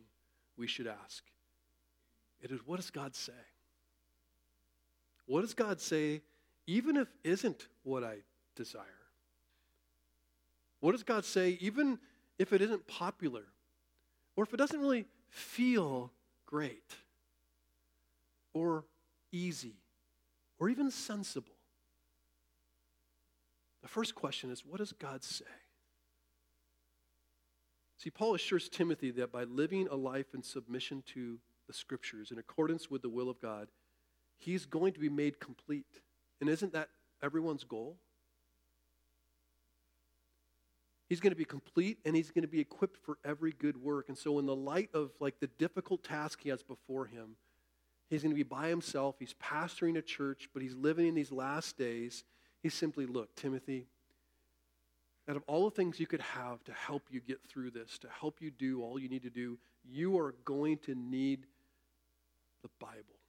we 0.58 0.68
should 0.68 0.88
ask 0.88 1.24
it 2.42 2.52
is 2.52 2.60
what 2.66 2.78
does 2.78 2.92
God 2.92 3.16
say? 3.16 3.32
What 5.26 5.42
does 5.42 5.54
God 5.54 5.80
say 5.80 6.22
even 6.68 6.98
if 6.98 7.08
isn't 7.24 7.68
what 7.84 8.04
I 8.04 8.18
desire? 8.56 9.03
What 10.84 10.92
does 10.92 11.04
God 11.04 11.24
say, 11.24 11.58
even 11.62 11.98
if 12.38 12.52
it 12.52 12.62
isn't 12.62 12.86
popular, 12.88 13.44
or 14.36 14.44
if 14.44 14.54
it 14.54 14.58
doesn't 14.58 14.82
really 14.82 15.06
feel 15.30 16.12
great, 16.46 16.98
or 18.54 18.84
easy, 19.32 19.78
or 20.60 20.68
even 20.68 20.92
sensible? 20.92 21.56
The 23.82 23.88
first 23.88 24.14
question 24.14 24.52
is 24.52 24.66
what 24.66 24.80
does 24.80 24.92
God 24.92 25.24
say? 25.24 25.46
See, 27.96 28.10
Paul 28.10 28.36
assures 28.36 28.68
Timothy 28.68 29.12
that 29.12 29.32
by 29.32 29.46
living 29.46 29.88
a 29.90 29.96
life 29.96 30.34
in 30.34 30.44
submission 30.44 31.02
to 31.14 31.40
the 31.66 31.74
scriptures 31.74 32.30
in 32.30 32.40
accordance 32.40 32.92
with 32.92 33.04
the 33.04 33.10
will 33.10 33.30
of 33.30 33.40
God, 33.40 33.70
he's 34.38 34.66
going 34.66 34.92
to 34.92 35.00
be 35.00 35.08
made 35.08 35.40
complete. 35.40 36.02
And 36.42 36.50
isn't 36.50 36.74
that 36.74 36.90
everyone's 37.24 37.64
goal? 37.64 37.96
He's 41.10 41.20
going 41.20 41.32
to 41.32 41.38
be 41.38 41.46
complete 41.46 42.00
and 42.06 42.16
he's 42.16 42.32
going 42.32 42.44
to 42.44 42.48
be 42.48 42.60
equipped 42.60 42.98
for 42.98 43.18
every 43.24 43.52
good 43.52 43.78
work. 43.78 44.10
And 44.10 44.18
so 44.18 44.40
in 44.40 44.46
the 44.46 44.56
light 44.56 44.90
of 44.94 45.12
like 45.20 45.40
the 45.40 45.48
difficult 45.48 46.04
task 46.04 46.40
he 46.42 46.50
has 46.50 46.64
before 46.64 47.06
him, 47.06 47.36
he's 48.10 48.24
going 48.24 48.32
to 48.32 48.36
be 48.36 48.44
by 48.44 48.70
himself. 48.70 49.16
He's 49.20 49.34
pastoring 49.36 49.98
a 49.98 50.02
church, 50.02 50.50
but 50.54 50.64
he's 50.64 50.76
living 50.76 51.08
in 51.08 51.16
these 51.16 51.32
last 51.32 51.78
days. 51.78 52.24
He's 52.62 52.74
simply, 52.74 53.06
look, 53.06 53.36
Timothy, 53.36 53.88
out 55.28 55.36
of 55.36 55.44
all 55.48 55.66
the 55.66 55.76
things 55.76 56.00
you 56.00 56.08
could 56.08 56.22
have 56.22 56.64
to 56.64 56.74
help 56.74 57.04
you 57.12 57.20
get 57.20 57.40
through 57.48 57.72
this, 57.72 57.98
to 58.00 58.08
help 58.10 58.42
you 58.42 58.52
do 58.52 58.82
all 58.82 58.98
you 58.98 59.10
need 59.10 59.24
to 59.24 59.30
do, 59.30 59.58
you 59.90 60.18
are 60.18 60.34
going 60.46 60.78
to 60.80 60.96
need 60.96 61.46
the 62.62 62.70
Bible. 62.80 63.20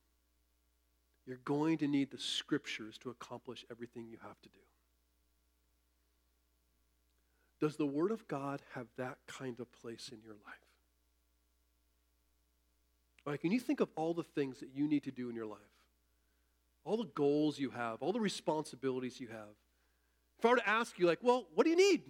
you're 1.26 1.38
going 1.44 1.78
to 1.78 1.88
need 1.88 2.10
the 2.10 2.18
scriptures 2.18 2.98
to 2.98 3.10
accomplish 3.10 3.64
everything 3.70 4.06
you 4.08 4.18
have 4.22 4.40
to 4.42 4.48
do. 4.50 4.58
Does 7.64 7.76
the 7.76 7.86
Word 7.86 8.10
of 8.10 8.28
God 8.28 8.60
have 8.74 8.88
that 8.98 9.16
kind 9.26 9.58
of 9.58 9.72
place 9.72 10.10
in 10.12 10.18
your 10.22 10.34
life? 10.34 10.54
Like, 13.24 13.42
when 13.42 13.52
you 13.52 13.58
think 13.58 13.80
of 13.80 13.88
all 13.96 14.12
the 14.12 14.22
things 14.22 14.60
that 14.60 14.68
you 14.74 14.86
need 14.86 15.04
to 15.04 15.10
do 15.10 15.30
in 15.30 15.34
your 15.34 15.46
life, 15.46 15.58
all 16.84 16.98
the 16.98 17.08
goals 17.14 17.58
you 17.58 17.70
have, 17.70 18.02
all 18.02 18.12
the 18.12 18.20
responsibilities 18.20 19.18
you 19.18 19.28
have, 19.28 19.56
if 20.38 20.44
I 20.44 20.50
were 20.50 20.56
to 20.56 20.68
ask 20.68 20.98
you, 20.98 21.06
like, 21.06 21.20
well, 21.22 21.46
what 21.54 21.64
do 21.64 21.70
you 21.70 21.76
need? 21.76 22.02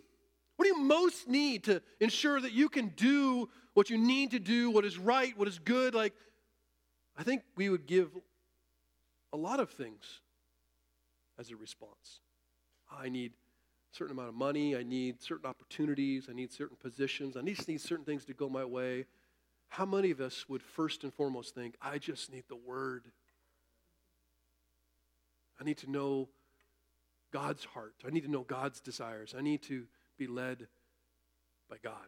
What 0.57 0.65
do 0.65 0.71
you 0.71 0.83
most 0.83 1.29
need 1.29 1.63
to 1.65 1.81
ensure 2.01 2.41
that 2.41 2.51
you 2.51 2.69
can 2.69 2.89
do 2.89 3.49
what 3.75 3.91
you 3.91 3.97
need 3.97 4.33
to 4.33 4.41
do, 4.41 4.73
what 4.73 4.85
is 4.85 4.99
right, 4.99 5.39
what 5.39 5.47
is 5.47 5.61
good? 5.61 5.95
Like, 5.95 6.15
I 7.17 7.23
think 7.23 7.43
we 7.55 7.69
would 7.69 7.87
give 7.87 8.09
a 9.33 9.37
lot 9.37 9.61
of 9.61 9.71
things 9.71 10.19
as 11.39 11.53
a 11.53 11.57
response. 11.57 12.23
I 12.91 13.09
need 13.09 13.35
certain 13.95 14.13
amount 14.13 14.29
of 14.29 14.35
money, 14.35 14.77
I 14.77 14.83
need 14.83 15.23
certain 15.23 15.47
opportunities, 15.47 16.29
I 16.29 16.33
need 16.33 16.53
certain 16.53 16.77
positions, 16.77 17.37
I 17.37 17.43
need, 17.43 17.67
need 17.69 17.81
certain 17.81 18.05
things 18.05 18.25
to 18.27 18.35
go 18.35 18.49
my 18.49 18.65
way. 18.65 19.07
How 19.69 19.87
many 19.87 20.11
of 20.11 20.21
us 20.21 20.49
would 20.49 20.63
first 20.63 21.05
and 21.05 21.13
foremost 21.13 21.55
think, 21.55 21.77
I 21.81 21.99
just 21.99 22.33
need 22.33 22.45
the 22.49 22.57
Word? 22.57 23.05
I 25.61 25.65
need 25.65 25.79
to 25.79 25.91
know 25.91 26.29
God's 27.33 27.65
heart. 27.65 27.95
I 28.07 28.11
need 28.11 28.25
to 28.25 28.31
know 28.31 28.43
God's 28.43 28.81
desires. 28.81 29.35
I 29.37 29.43
need 29.43 29.63
to 29.63 29.85
be 30.19 30.27
led 30.27 30.67
by 31.69 31.77
God. 31.83 32.07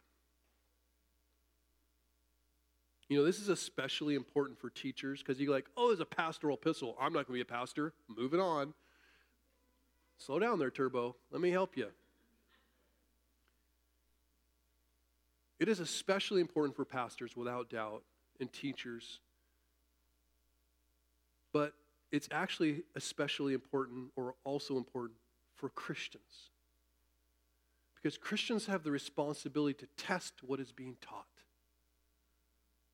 You 3.09 3.17
know, 3.17 3.25
this 3.25 3.39
is 3.39 3.47
especially 3.47 4.15
important 4.15 4.59
for 4.59 4.69
teachers 4.69 5.23
because 5.23 5.39
you're 5.39 5.51
like, 5.51 5.67
oh, 5.77 5.87
there's 5.87 6.01
a 6.01 6.05
pastoral 6.05 6.57
epistle. 6.57 6.97
I'm 6.99 7.13
not 7.13 7.25
going 7.25 7.25
to 7.25 7.33
be 7.33 7.41
a 7.41 7.45
pastor. 7.45 7.93
Moving 8.07 8.41
on. 8.41 8.73
Slow 10.17 10.39
down 10.39 10.59
there, 10.59 10.71
Turbo. 10.71 11.15
Let 11.31 11.41
me 11.41 11.51
help 11.51 11.77
you. 11.77 11.87
It 15.59 15.67
is 15.67 15.79
especially 15.79 16.41
important 16.41 16.75
for 16.75 16.85
pastors, 16.85 17.35
without 17.35 17.69
doubt, 17.69 18.03
and 18.39 18.51
teachers. 18.51 19.19
But 21.51 21.73
it's 22.11 22.27
actually 22.31 22.83
especially 22.95 23.53
important 23.53 24.11
or 24.15 24.35
also 24.43 24.77
important 24.77 25.17
for 25.55 25.69
Christians. 25.69 26.51
Because 27.95 28.17
Christians 28.17 28.67
have 28.67 28.83
the 28.83 28.91
responsibility 28.91 29.73
to 29.79 29.87
test 29.97 30.33
what 30.43 30.59
is 30.59 30.71
being 30.71 30.97
taught. 31.01 31.25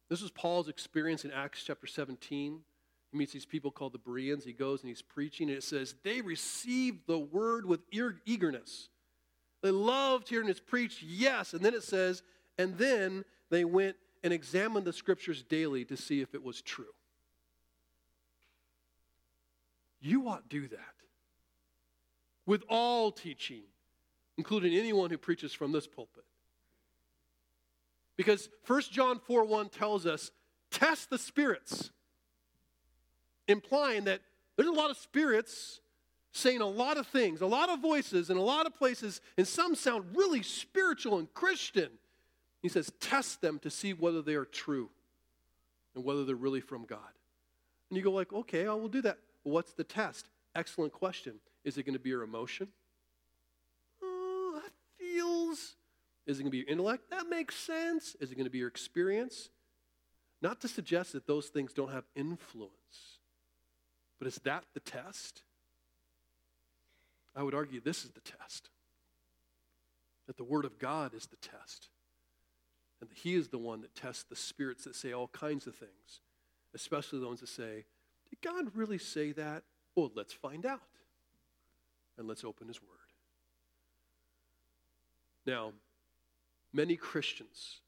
This 0.10 0.22
is 0.22 0.32
Paul's 0.32 0.70
experience 0.70 1.26
in 1.26 1.32
Acts 1.32 1.64
chapter 1.64 1.88
17. 1.88 2.62
He 3.14 3.20
meets 3.20 3.32
these 3.32 3.46
people 3.46 3.70
called 3.70 3.94
the 3.94 4.00
Bereans. 4.00 4.44
He 4.44 4.54
goes 4.54 4.82
and 4.82 4.90
he's 4.90 5.04
preaching, 5.04 5.48
and 5.48 5.58
it 5.58 5.64
says, 5.64 5.94
They 6.04 6.22
received 6.22 7.06
the 7.06 7.20
word 7.20 7.64
with 7.64 7.82
eagerness. 8.26 8.90
They 9.62 9.70
loved 9.70 10.28
hearing 10.28 10.50
it 10.50 10.66
preached, 10.66 11.04
yes. 11.04 11.54
And 11.54 11.64
then 11.64 11.76
it 11.76 11.84
says, 11.84 12.24
And 12.58 12.76
then 12.76 13.24
they 13.52 13.66
went 13.66 13.98
and 14.24 14.34
examined 14.34 14.86
the 14.86 14.94
scriptures 14.94 15.44
daily 15.44 15.86
to 15.86 15.96
see 15.96 16.22
if 16.22 16.34
it 16.34 16.44
was 16.44 16.62
true. 16.64 16.86
You 20.02 20.28
ought 20.28 20.50
to 20.50 20.62
do 20.62 20.68
that 20.70 20.96
with 22.48 22.64
all 22.68 23.12
teaching, 23.12 23.62
including 24.40 24.74
anyone 24.74 25.12
who 25.12 25.20
preaches 25.20 25.54
from 25.54 25.72
this 25.72 25.86
pulpit. 25.86 26.26
Because 28.18 28.50
1 28.66 28.82
John 28.92 29.20
4 29.20 29.46
1 29.46 29.70
tells 29.70 30.08
us, 30.08 30.32
test 30.72 31.12
the 31.12 31.20
spirits, 31.20 31.92
implying 33.48 34.06
that 34.06 34.22
there's 34.56 34.70
a 34.70 34.74
lot 34.74 34.90
of 34.90 34.98
spirits 34.98 35.80
saying 36.32 36.62
a 36.62 36.68
lot 36.68 36.98
of 36.98 37.06
things, 37.08 37.42
a 37.42 37.46
lot 37.46 37.70
of 37.70 37.80
voices 37.80 38.30
in 38.30 38.38
a 38.38 38.42
lot 38.42 38.66
of 38.66 38.76
places, 38.76 39.22
and 39.38 39.48
some 39.48 39.76
sound 39.76 40.04
really 40.16 40.42
spiritual 40.42 41.20
and 41.20 41.32
Christian. 41.34 41.90
He 42.62 42.70
says, 42.70 42.92
test 43.00 43.42
them 43.42 43.60
to 43.60 43.70
see 43.70 43.94
whether 43.94 44.22
they 44.22 44.36
are 44.36 44.46
true 44.46 44.90
and 45.96 46.04
whether 46.04 46.26
they're 46.26 46.36
really 46.36 46.62
from 46.62 46.86
God. 46.86 47.00
And 47.90 47.98
you 47.98 48.04
go 48.04 48.12
like, 48.12 48.34
okay, 48.34 48.66
I 48.66 48.74
will 48.74 48.88
do 48.88 49.02
that. 49.02 49.18
What's 49.44 49.74
the 49.74 49.84
test? 49.84 50.30
Excellent 50.56 50.94
question. 50.94 51.36
Is 51.64 51.78
it 51.78 51.84
going 51.84 51.94
to 51.94 52.00
be 52.00 52.10
your 52.10 52.24
emotion? 52.24 52.68
Oh, 54.02 54.60
that 54.64 54.72
feels. 54.98 55.76
Is 56.26 56.40
it 56.40 56.44
going 56.44 56.46
to 56.46 56.52
be 56.52 56.60
your 56.60 56.68
intellect? 56.68 57.10
That 57.12 57.30
makes 57.30 57.56
sense. 57.56 58.16
Is 58.20 58.32
it 58.32 58.36
going 58.36 58.46
to 58.46 58.52
be 58.52 58.60
your 58.60 58.70
experience? 58.70 59.50
Not 60.42 60.62
to 60.62 60.68
suggest 60.68 61.14
that 61.14 61.28
those 61.28 61.48
things 61.48 61.74
don't 61.74 61.92
have 61.92 62.06
influence, 62.16 63.20
but 64.24 64.30
is 64.30 64.40
that 64.46 64.64
the 64.74 64.80
test? 64.80 65.42
I 67.36 67.44
would 67.44 67.54
argue 67.54 67.82
this 67.82 68.06
is 68.06 68.12
the 68.12 68.22
test. 68.22 68.70
That 70.28 70.38
the 70.38 70.46
Word 70.46 70.64
of 70.64 70.80
God 70.80 71.14
is 71.14 71.26
the 71.26 71.36
test. 71.36 71.90
And 73.02 73.10
that 73.10 73.18
He 73.18 73.36
is 73.36 73.50
the 73.50 73.58
one 73.58 73.82
that 73.82 73.96
tests 73.96 74.24
the 74.24 74.38
spirits 74.38 74.86
that 74.86 74.96
say 74.96 75.12
all 75.12 75.28
kinds 75.28 75.68
of 75.68 75.76
things, 75.76 76.22
especially 76.74 77.20
the 77.20 77.28
ones 77.28 77.42
that 77.42 77.50
say, 77.50 77.84
Did 78.30 78.40
God 78.42 78.74
really 78.74 78.98
say 78.98 79.34
that? 79.34 79.64
Well, 79.94 80.10
let's 80.16 80.32
find 80.32 80.66
out 80.66 80.80
and 82.18 82.26
let's 82.26 82.46
open 82.46 82.70
his 82.70 82.82
word. 82.82 82.90
Now, 85.46 85.74
many 86.72 86.96
Christians 86.96 87.82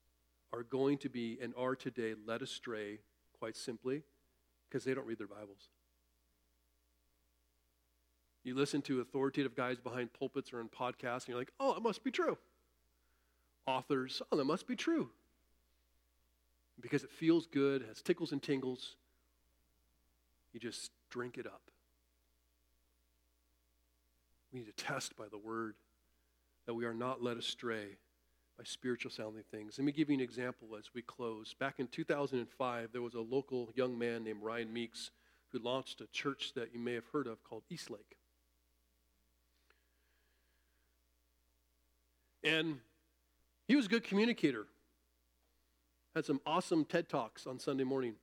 are 0.51 0.63
going 0.63 0.97
to 0.97 1.07
be 1.07 1.37
and 1.41 1.53
are 1.57 1.77
today 1.77 2.13
led 2.27 2.41
astray, 2.41 2.99
quite 3.39 3.55
simply, 3.55 4.03
because 4.67 4.83
they 4.83 4.93
don't 4.93 5.07
read 5.07 5.19
their 5.19 5.27
Bibles. 5.27 5.69
You 8.45 8.53
listen 8.53 8.83
to 8.83 9.01
authoritative 9.01 9.55
guys 9.55 9.79
behind 9.79 10.13
pulpits 10.13 10.53
or 10.53 10.61
in 10.61 10.69
podcasts, 10.69 11.25
and 11.25 11.29
you're 11.29 11.39
like, 11.39 11.51
oh, 11.59 11.75
it 11.75 11.81
must 11.81 12.03
be 12.03 12.11
true. 12.11 12.37
Authors, 13.65 14.21
oh, 14.31 14.37
that 14.37 14.45
must 14.45 14.67
be 14.67 14.75
true. 14.75 15.09
Because 16.79 17.03
it 17.03 17.09
feels 17.09 17.47
good, 17.47 17.83
has 17.87 18.03
tickles 18.03 18.31
and 18.31 18.43
tingles, 18.43 18.97
you 20.53 20.59
just 20.59 20.91
drink 21.09 21.39
it 21.39 21.47
up. 21.47 21.71
We 24.53 24.59
need 24.59 24.67
to 24.67 24.83
test 24.83 25.17
by 25.17 25.25
the 25.29 25.39
word 25.39 25.73
that 26.67 26.75
we 26.75 26.85
are 26.85 26.93
not 26.93 27.23
led 27.23 27.37
astray 27.37 27.97
by 28.59 28.63
spiritual 28.63 29.09
sounding 29.09 29.43
things. 29.49 29.79
Let 29.79 29.85
me 29.85 29.91
give 29.91 30.09
you 30.09 30.15
an 30.15 30.21
example 30.21 30.75
as 30.77 30.93
we 30.93 31.01
close. 31.01 31.55
Back 31.59 31.79
in 31.79 31.87
2005, 31.87 32.89
there 32.91 33.01
was 33.01 33.15
a 33.15 33.21
local 33.21 33.71
young 33.73 33.97
man 33.97 34.23
named 34.23 34.43
Ryan 34.43 34.71
Meeks 34.71 35.09
who 35.49 35.57
launched 35.57 35.99
a 36.01 36.07
church 36.07 36.53
that 36.53 36.71
you 36.75 36.79
may 36.79 36.93
have 36.93 37.07
heard 37.11 37.25
of 37.25 37.43
called 37.43 37.63
Eastlake. 37.71 38.17
And 42.45 42.77
he 43.67 43.75
was 43.75 43.87
a 43.87 43.89
good 43.89 44.03
communicator. 44.03 44.67
Had 46.13 46.25
some 46.25 46.39
awesome 46.45 46.85
TED 46.85 47.09
Talks 47.09 47.47
on 47.47 47.59
Sunday 47.59 47.83
morning. 47.83 48.13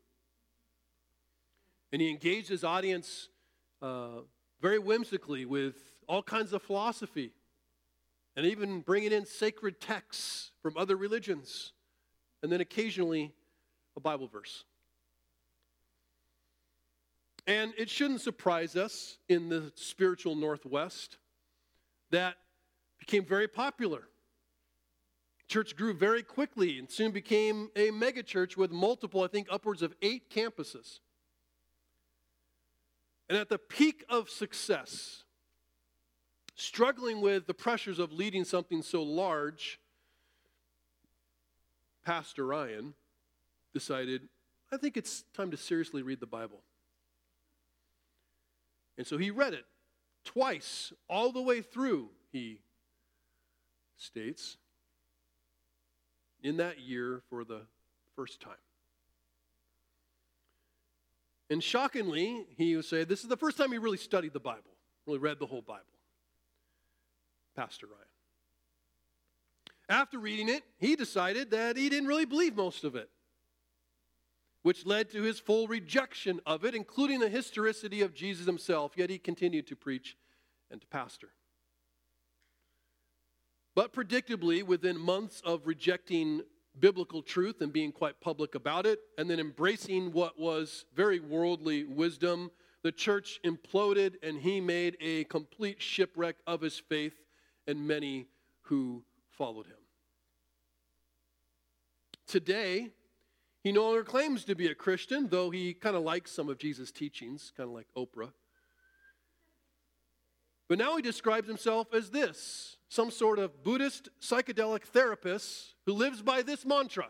And 1.93 2.01
he 2.01 2.09
engaged 2.09 2.49
his 2.49 2.63
audience 2.63 3.29
uh, 3.83 4.21
very 4.61 4.79
whimsically 4.79 5.45
with 5.45 5.75
all 6.09 6.23
kinds 6.23 6.53
of 6.53 6.63
philosophy, 6.63 7.33
and 8.37 8.47
even 8.47 8.81
bringing 8.81 9.13
in 9.13 9.27
sacred 9.27 9.81
texts 9.81 10.53
from 10.63 10.77
other 10.77 10.97
religions, 10.97 11.73
and 12.43 12.51
then 12.51 12.61
occasionally 12.61 13.35
a 13.97 14.01
Bible 14.01 14.29
verse. 14.29 14.65
And 17.47 17.75
it 17.77 17.91
shouldn't 17.91 18.21
surprise 18.21 18.77
us 18.77 19.19
in 19.29 19.49
the 19.49 19.73
spiritual 19.75 20.37
Northwest 20.37 21.19
that 22.11 22.37
became 22.99 23.25
very 23.25 23.49
popular. 23.49 24.05
Church 25.53 25.77
grew 25.77 25.93
very 25.93 26.23
quickly 26.23 26.79
and 26.79 26.91
soon 26.91 27.11
became 27.11 27.69
a 27.77 27.91
megachurch 27.91 28.57
with 28.57 28.71
multiple, 28.71 29.23
I 29.23 29.27
think, 29.27 29.49
upwards 29.51 29.83
of 29.83 29.95
eight 30.01 30.31
campuses. 30.31 31.01
And 33.29 33.37
at 33.37 33.51
the 33.51 33.59
peak 33.59 34.03
of 34.09 34.31
success, 34.31 35.25
struggling 36.55 37.21
with 37.21 37.47
the 37.47 37.53
pressures 37.53 37.99
of 37.99 38.15
leading 38.15 38.45
something 38.45 38.81
so 38.81 39.03
large, 39.03 39.79
Pastor 42.03 42.47
Ryan 42.47 42.95
decided, 43.75 44.23
I 44.73 44.79
think 44.79 44.97
it's 44.97 45.25
time 45.35 45.51
to 45.51 45.59
seriously 45.59 46.01
read 46.01 46.21
the 46.21 46.27
Bible. 46.27 46.63
And 48.97 49.07
so 49.07 49.19
he 49.19 49.31
read 49.31 49.53
it 49.53 49.67
twice, 50.25 50.95
all 51.11 51.31
the 51.31 51.43
way 51.43 51.61
through, 51.61 52.09
he 52.33 52.61
states, 53.99 54.57
in 56.43 56.59
that 56.59 56.81
year 56.81 57.23
for 57.31 57.45
the 57.45 57.63
first 58.17 58.41
time. 58.41 58.55
And 61.51 61.63
shockingly, 61.63 62.47
he 62.57 62.77
would 62.77 62.85
say, 62.85 63.05
This 63.05 63.23
is 63.23 63.29
the 63.29 63.37
first 63.37 63.57
time 63.59 63.73
he 63.73 63.79
really 63.79 63.99
studied 63.99 64.33
the 64.33 64.41
Bible, 64.41 64.73
really 65.07 65.19
read 65.19 65.39
the 65.39 65.47
whole 65.47 65.63
Bible. 65.63 65.85
Pastor 67.55 67.87
Ryan. 67.87 67.99
After 69.89 70.19
reading 70.19 70.49
it, 70.49 70.63
he 70.79 70.97
decided 70.97 71.51
that 71.51 71.77
he 71.77 71.89
didn't 71.91 72.09
really 72.09 72.25
believe 72.25 72.57
most 72.57 72.85
of 72.85 72.97
it. 72.97 73.11
which 74.63 74.87
led 74.87 75.11
to 75.11 75.23
his 75.23 75.41
full 75.41 75.67
rejection 75.67 76.41
of 76.47 76.65
it, 76.65 76.75
including 76.75 77.19
the 77.19 77.29
historicity 77.29 78.01
of 78.01 78.15
Jesus 78.15 78.47
himself, 78.47 78.93
yet 78.97 79.11
he 79.11 79.19
continued 79.19 79.67
to 79.67 79.77
preach 79.77 80.17
and 80.71 80.81
to 80.81 80.87
pastor. 80.87 81.31
But 83.75 83.93
predictably, 83.93 84.63
within 84.63 84.99
months 84.99 85.41
of 85.45 85.67
rejecting 85.67 86.43
biblical 86.79 87.23
truth 87.23 87.61
and 87.61 87.73
being 87.73 87.93
quite 87.93 88.21
public 88.21 88.55
about 88.55 88.87
it, 88.87 89.01
and 89.19 89.29
then 89.29 89.41
embracing 89.41 90.13
what 90.13 90.39
was 90.39 90.85
very 90.95 91.21
worldly 91.21 91.85
wisdom, 91.85 92.51
the 92.83 92.93
church 92.93 93.41
imploded 93.45 94.15
and 94.23 94.41
he 94.41 94.61
made 94.61 94.97
a 95.01 95.25
complete 95.25 95.81
shipwreck 95.81 96.37
of 96.47 96.61
his 96.61 96.79
faith 96.79 97.15
and 97.67 97.87
many 97.87 98.27
who 98.63 99.03
followed 99.31 99.67
him. 99.67 99.77
Today, 102.27 102.91
he 103.63 103.73
no 103.73 103.85
longer 103.85 104.03
claims 104.03 104.45
to 104.45 104.55
be 104.55 104.67
a 104.67 104.75
Christian, 104.75 105.29
though 105.29 105.51
he 105.51 105.75
kind 105.75 105.95
of 105.95 106.03
likes 106.03 106.33
some 106.33 106.49
of 106.49 106.59
Jesus' 106.59 106.91
teachings, 106.91 107.53
kind 107.57 107.69
of 107.69 107.75
like 107.75 107.87
Oprah. 107.97 108.33
But 110.69 110.79
now 110.79 110.97
he 110.97 111.03
describes 111.03 111.47
himself 111.47 111.95
as 111.95 112.11
this 112.11 112.77
some 112.93 113.11
sort 113.11 113.39
of 113.39 113.65
Buddhist 113.65 114.11
psychedelic 114.21 114.83
therapist 114.83 115.77
who 115.87 115.95
lives 115.95 116.21
by 116.21 116.43
this 116.43 116.67
mantra 116.67 117.09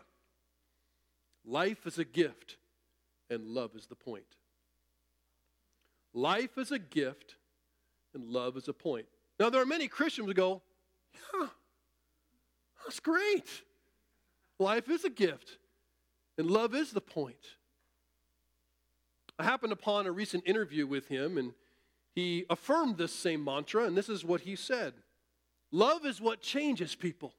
Life 1.45 1.85
is 1.85 1.99
a 1.99 2.05
gift, 2.05 2.55
and 3.29 3.45
love 3.47 3.71
is 3.75 3.87
the 3.87 3.95
point. 3.95 4.37
Life 6.13 6.57
is 6.57 6.71
a 6.71 6.79
gift, 6.79 7.35
and 8.13 8.23
love 8.23 8.55
is 8.55 8.69
a 8.69 8.73
point. 8.73 9.07
Now, 9.41 9.49
there 9.49 9.61
are 9.61 9.65
many 9.65 9.89
Christians 9.89 10.29
who 10.29 10.33
go, 10.33 10.61
Yeah, 11.33 11.47
that's 12.85 13.01
great. 13.01 13.49
Life 14.59 14.89
is 14.89 15.03
a 15.03 15.09
gift, 15.09 15.57
and 16.37 16.49
love 16.49 16.73
is 16.73 16.91
the 16.91 17.01
point. 17.01 17.57
I 19.37 19.43
happened 19.43 19.73
upon 19.73 20.05
a 20.05 20.13
recent 20.13 20.47
interview 20.47 20.87
with 20.87 21.09
him, 21.09 21.37
and 21.37 21.51
he 22.15 22.45
affirmed 22.49 22.97
this 22.97 23.13
same 23.13 23.43
mantra, 23.43 23.83
and 23.83 23.97
this 23.97 24.07
is 24.07 24.23
what 24.23 24.41
he 24.41 24.55
said 24.55 24.93
Love 25.73 26.05
is 26.05 26.21
what 26.21 26.39
changes 26.39 26.93
people. 26.93 27.33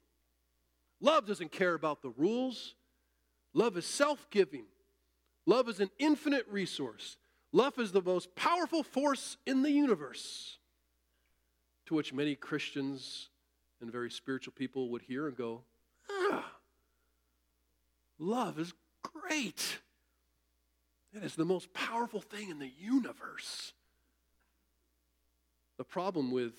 Love 1.00 1.24
doesn't 1.24 1.52
care 1.52 1.74
about 1.74 2.02
the 2.02 2.10
rules. 2.10 2.74
Love 3.54 3.76
is 3.76 3.86
self 3.86 4.28
giving. 4.28 4.64
Love 5.46 5.68
is 5.68 5.78
an 5.78 5.90
infinite 6.00 6.44
resource. 6.50 7.16
Love 7.52 7.78
is 7.78 7.92
the 7.92 8.02
most 8.02 8.34
powerful 8.34 8.82
force 8.82 9.36
in 9.46 9.62
the 9.62 9.70
universe. 9.70 10.58
To 11.86 11.94
which 11.94 12.12
many 12.12 12.34
Christians 12.34 13.28
and 13.80 13.92
very 13.92 14.10
spiritual 14.10 14.52
people 14.56 14.88
would 14.88 15.02
hear 15.02 15.28
and 15.28 15.36
go, 15.36 15.62
ah, 16.10 16.44
love 18.18 18.58
is 18.58 18.72
great. 19.02 19.78
It 21.12 21.22
is 21.22 21.36
the 21.36 21.44
most 21.44 21.72
powerful 21.72 22.20
thing 22.20 22.50
in 22.50 22.58
the 22.58 22.72
universe. 22.80 23.74
The 25.76 25.84
problem 25.84 26.32
with 26.32 26.54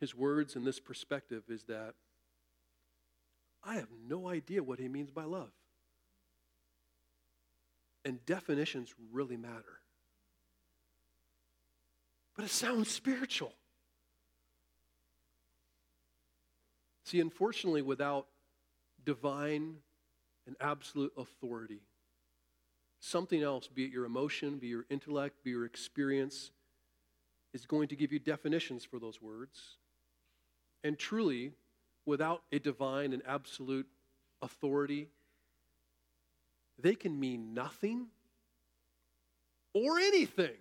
his 0.00 0.14
words 0.14 0.56
and 0.56 0.64
this 0.64 0.80
perspective 0.80 1.44
is 1.48 1.64
that 1.64 1.94
I 3.64 3.74
have 3.74 3.88
no 4.06 4.28
idea 4.28 4.62
what 4.62 4.78
he 4.78 4.88
means 4.88 5.10
by 5.10 5.24
love. 5.24 5.50
And 8.04 8.24
definitions 8.24 8.94
really 9.12 9.36
matter. 9.36 9.80
But 12.36 12.44
it 12.44 12.50
sounds 12.50 12.88
spiritual. 12.88 13.52
See, 17.04 17.20
unfortunately, 17.20 17.82
without 17.82 18.26
divine 19.04 19.76
and 20.46 20.54
absolute 20.60 21.12
authority, 21.16 21.80
something 23.00 23.42
else, 23.42 23.66
be 23.66 23.84
it 23.84 23.90
your 23.90 24.04
emotion, 24.04 24.58
be 24.58 24.68
your 24.68 24.86
intellect, 24.88 25.42
be 25.42 25.50
your 25.50 25.64
experience, 25.64 26.52
is 27.52 27.66
going 27.66 27.88
to 27.88 27.96
give 27.96 28.12
you 28.12 28.18
definitions 28.18 28.84
for 28.84 28.98
those 28.98 29.20
words. 29.20 29.78
And 30.84 30.98
truly, 30.98 31.52
without 32.06 32.42
a 32.52 32.58
divine 32.58 33.12
and 33.12 33.22
absolute 33.26 33.86
authority, 34.40 35.08
they 36.78 36.94
can 36.94 37.18
mean 37.18 37.54
nothing 37.54 38.06
or 39.74 39.98
anything. 39.98 40.56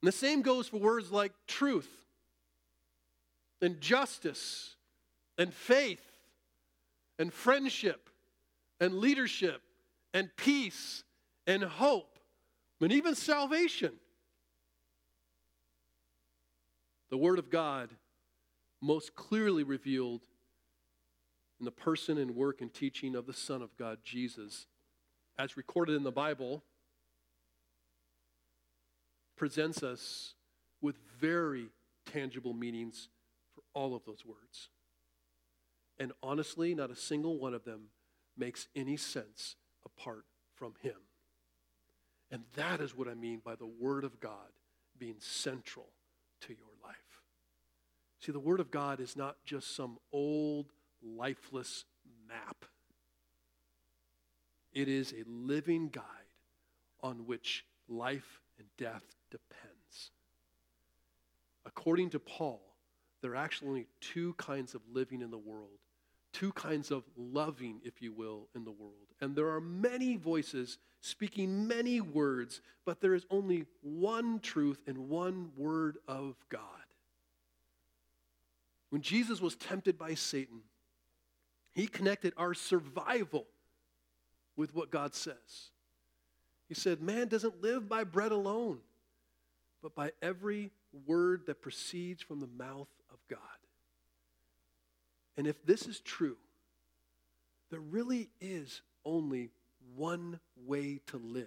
And 0.00 0.08
the 0.08 0.12
same 0.12 0.42
goes 0.42 0.68
for 0.68 0.78
words 0.78 1.12
like 1.12 1.32
truth 1.46 1.90
and 3.60 3.80
justice 3.80 4.74
and 5.38 5.54
faith 5.54 6.04
and 7.18 7.32
friendship 7.32 8.10
and 8.80 8.94
leadership 8.94 9.62
and 10.12 10.34
peace 10.36 11.04
and 11.46 11.62
hope 11.62 12.18
and 12.80 12.92
even 12.92 13.14
salvation. 13.14 13.92
The 17.12 17.18
Word 17.18 17.38
of 17.38 17.50
God 17.50 17.90
most 18.80 19.14
clearly 19.14 19.64
revealed 19.64 20.22
in 21.60 21.66
the 21.66 21.70
person 21.70 22.16
and 22.16 22.34
work 22.34 22.62
and 22.62 22.72
teaching 22.72 23.14
of 23.14 23.26
the 23.26 23.34
Son 23.34 23.60
of 23.60 23.76
God, 23.76 23.98
Jesus, 24.02 24.66
as 25.38 25.58
recorded 25.58 25.94
in 25.94 26.04
the 26.04 26.10
Bible, 26.10 26.64
presents 29.36 29.82
us 29.82 30.32
with 30.80 30.96
very 31.20 31.66
tangible 32.10 32.54
meanings 32.54 33.10
for 33.54 33.60
all 33.74 33.94
of 33.94 34.06
those 34.06 34.24
words. 34.24 34.70
And 35.98 36.12
honestly, 36.22 36.74
not 36.74 36.90
a 36.90 36.96
single 36.96 37.38
one 37.38 37.52
of 37.52 37.64
them 37.64 37.88
makes 38.38 38.68
any 38.74 38.96
sense 38.96 39.56
apart 39.84 40.24
from 40.54 40.76
Him. 40.80 40.96
And 42.30 42.44
that 42.56 42.80
is 42.80 42.96
what 42.96 43.06
I 43.06 43.12
mean 43.12 43.42
by 43.44 43.54
the 43.54 43.66
Word 43.66 44.04
of 44.04 44.18
God 44.18 44.48
being 44.98 45.16
central 45.18 45.90
to 46.40 46.54
your. 46.54 46.71
See, 48.24 48.32
the 48.32 48.38
Word 48.38 48.60
of 48.60 48.70
God 48.70 49.00
is 49.00 49.16
not 49.16 49.36
just 49.44 49.74
some 49.74 49.98
old, 50.12 50.66
lifeless 51.02 51.84
map, 52.28 52.64
it 54.72 54.88
is 54.88 55.12
a 55.12 55.28
living 55.28 55.88
guide 55.88 56.04
on 57.02 57.26
which 57.26 57.64
life 57.88 58.40
and 58.58 58.66
death 58.78 59.02
depends. 59.30 60.12
According 61.66 62.10
to 62.10 62.20
Paul, 62.20 62.62
there 63.20 63.32
are 63.32 63.36
actually 63.36 63.68
only 63.68 63.86
two 64.00 64.34
kinds 64.34 64.74
of 64.74 64.80
living 64.92 65.20
in 65.20 65.30
the 65.30 65.38
world 65.38 65.78
two 66.32 66.52
kinds 66.52 66.90
of 66.90 67.04
loving, 67.16 67.80
if 67.84 68.00
you 68.00 68.12
will, 68.12 68.48
in 68.54 68.64
the 68.64 68.70
world. 68.70 68.94
And 69.20 69.36
there 69.36 69.50
are 69.50 69.60
many 69.60 70.16
voices 70.16 70.78
speaking 71.00 71.68
many 71.68 72.00
words, 72.00 72.60
but 72.84 73.00
there 73.00 73.14
is 73.14 73.26
only 73.30 73.66
one 73.82 74.40
truth 74.40 74.80
and 74.86 75.08
one 75.10 75.50
word 75.56 75.98
of 76.08 76.36
God. 76.48 76.81
When 78.92 79.00
Jesus 79.00 79.40
was 79.40 79.56
tempted 79.56 79.96
by 79.96 80.12
Satan, 80.12 80.60
he 81.72 81.86
connected 81.86 82.34
our 82.36 82.52
survival 82.52 83.46
with 84.54 84.74
what 84.74 84.90
God 84.90 85.14
says. 85.14 85.70
He 86.68 86.74
said, 86.74 87.00
Man 87.00 87.28
doesn't 87.28 87.62
live 87.62 87.88
by 87.88 88.04
bread 88.04 88.32
alone, 88.32 88.80
but 89.82 89.94
by 89.94 90.12
every 90.20 90.72
word 91.06 91.46
that 91.46 91.62
proceeds 91.62 92.22
from 92.22 92.40
the 92.40 92.46
mouth 92.46 92.90
of 93.10 93.16
God. 93.30 93.38
And 95.38 95.46
if 95.46 95.64
this 95.64 95.86
is 95.86 96.00
true, 96.00 96.36
there 97.70 97.80
really 97.80 98.28
is 98.42 98.82
only 99.06 99.52
one 99.96 100.38
way 100.66 101.00
to 101.06 101.16
live 101.16 101.46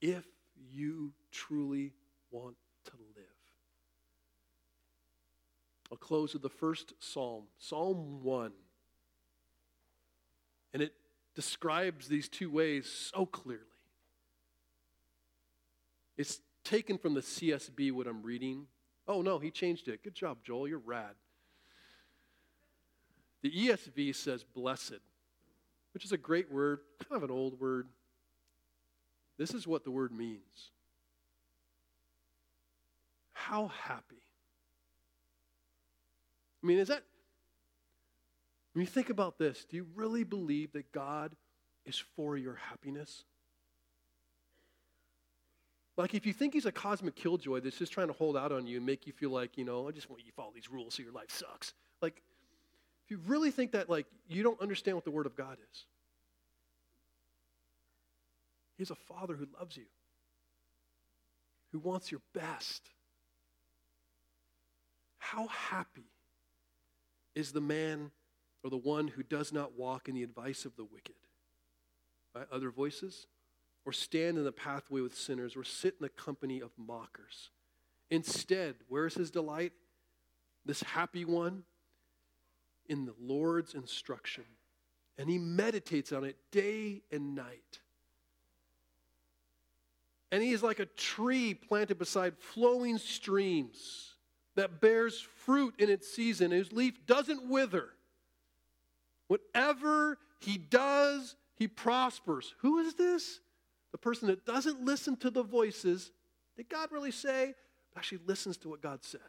if 0.00 0.24
you 0.72 1.12
truly 1.32 1.92
want 2.30 2.54
to 2.84 2.92
live. 3.16 3.26
I'll 5.90 5.98
close 5.98 6.32
with 6.32 6.42
the 6.42 6.48
first 6.48 6.92
psalm, 7.00 7.44
Psalm 7.58 8.22
1. 8.22 8.52
And 10.72 10.82
it 10.82 10.94
describes 11.34 12.06
these 12.06 12.28
two 12.28 12.50
ways 12.50 13.10
so 13.12 13.26
clearly. 13.26 13.64
It's 16.16 16.40
taken 16.64 16.98
from 16.98 17.14
the 17.14 17.22
CSB, 17.22 17.92
what 17.92 18.06
I'm 18.06 18.22
reading. 18.22 18.66
Oh, 19.08 19.22
no, 19.22 19.38
he 19.38 19.50
changed 19.50 19.88
it. 19.88 20.04
Good 20.04 20.14
job, 20.14 20.38
Joel. 20.44 20.68
You're 20.68 20.78
rad. 20.78 21.14
The 23.42 23.50
ESV 23.50 24.14
says 24.14 24.44
blessed, 24.44 25.00
which 25.94 26.04
is 26.04 26.12
a 26.12 26.18
great 26.18 26.52
word, 26.52 26.80
kind 27.08 27.22
of 27.22 27.28
an 27.28 27.34
old 27.34 27.58
word. 27.58 27.88
This 29.38 29.54
is 29.54 29.66
what 29.66 29.84
the 29.84 29.90
word 29.90 30.12
means. 30.12 30.70
How 33.32 33.68
happy. 33.68 34.22
I 36.62 36.66
mean, 36.66 36.78
is 36.78 36.88
that, 36.88 37.02
when 38.72 38.82
you 38.82 38.86
think 38.86 39.10
about 39.10 39.38
this, 39.38 39.64
do 39.68 39.76
you 39.76 39.86
really 39.94 40.24
believe 40.24 40.72
that 40.72 40.92
God 40.92 41.34
is 41.86 42.02
for 42.16 42.36
your 42.36 42.54
happiness? 42.54 43.24
Like, 45.96 46.14
if 46.14 46.24
you 46.24 46.32
think 46.32 46.54
he's 46.54 46.66
a 46.66 46.72
cosmic 46.72 47.16
killjoy 47.16 47.60
that's 47.60 47.78
just 47.78 47.92
trying 47.92 48.06
to 48.06 48.12
hold 48.12 48.36
out 48.36 48.52
on 48.52 48.66
you 48.66 48.78
and 48.78 48.86
make 48.86 49.06
you 49.06 49.12
feel 49.12 49.30
like, 49.30 49.58
you 49.58 49.64
know, 49.64 49.88
I 49.88 49.90
just 49.90 50.08
want 50.08 50.22
you 50.22 50.30
to 50.30 50.34
follow 50.34 50.52
these 50.54 50.70
rules 50.70 50.94
so 50.94 51.02
your 51.02 51.12
life 51.12 51.30
sucks. 51.30 51.74
Like, 52.00 52.22
if 53.04 53.10
you 53.10 53.20
really 53.26 53.50
think 53.50 53.72
that, 53.72 53.90
like, 53.90 54.06
you 54.28 54.42
don't 54.42 54.60
understand 54.60 54.96
what 54.96 55.04
the 55.04 55.10
Word 55.10 55.26
of 55.26 55.36
God 55.36 55.58
is, 55.72 55.84
He's 58.78 58.90
a 58.90 58.94
father 58.94 59.34
who 59.34 59.46
loves 59.58 59.76
you, 59.76 59.84
who 61.72 61.80
wants 61.80 62.10
your 62.10 62.22
best. 62.32 62.88
How 65.18 65.48
happy 65.48 66.06
is 67.34 67.52
the 67.52 67.60
man 67.60 68.10
or 68.62 68.70
the 68.70 68.76
one 68.76 69.08
who 69.08 69.22
does 69.22 69.52
not 69.52 69.78
walk 69.78 70.08
in 70.08 70.14
the 70.14 70.22
advice 70.22 70.64
of 70.64 70.76
the 70.76 70.84
wicked? 70.84 71.14
Right? 72.34 72.46
Other 72.52 72.70
voices? 72.70 73.26
Or 73.84 73.92
stand 73.92 74.36
in 74.36 74.44
the 74.44 74.52
pathway 74.52 75.00
with 75.00 75.16
sinners, 75.16 75.56
or 75.56 75.64
sit 75.64 75.96
in 75.98 76.02
the 76.02 76.10
company 76.10 76.60
of 76.60 76.70
mockers. 76.76 77.50
Instead, 78.10 78.74
where 78.88 79.06
is 79.06 79.14
his 79.14 79.30
delight? 79.30 79.72
This 80.66 80.82
happy 80.82 81.24
one? 81.24 81.62
In 82.88 83.06
the 83.06 83.14
Lord's 83.20 83.74
instruction. 83.74 84.44
And 85.16 85.30
he 85.30 85.38
meditates 85.38 86.12
on 86.12 86.24
it 86.24 86.36
day 86.50 87.02
and 87.10 87.34
night. 87.34 87.80
And 90.32 90.42
he 90.42 90.52
is 90.52 90.62
like 90.62 90.78
a 90.78 90.86
tree 90.86 91.54
planted 91.54 91.98
beside 91.98 92.36
flowing 92.38 92.98
streams 92.98 94.14
that 94.56 94.80
bears 94.80 95.20
fruit 95.20 95.74
in 95.78 95.88
its 95.88 96.12
season, 96.12 96.50
whose 96.50 96.72
leaf 96.72 97.06
doesn't 97.06 97.48
wither. 97.48 97.90
Whatever 99.28 100.18
he 100.40 100.58
does, 100.58 101.36
he 101.54 101.68
prospers. 101.68 102.54
Who 102.58 102.78
is 102.78 102.94
this? 102.94 103.40
The 103.92 103.98
person 103.98 104.28
that 104.28 104.44
doesn't 104.44 104.84
listen 104.84 105.16
to 105.18 105.30
the 105.30 105.42
voices. 105.42 106.12
Did 106.56 106.68
God 106.68 106.90
really 106.92 107.10
say? 107.10 107.54
But 107.92 108.00
actually 108.00 108.20
listens 108.26 108.56
to 108.58 108.68
what 108.68 108.80
God 108.80 109.04
says 109.04 109.20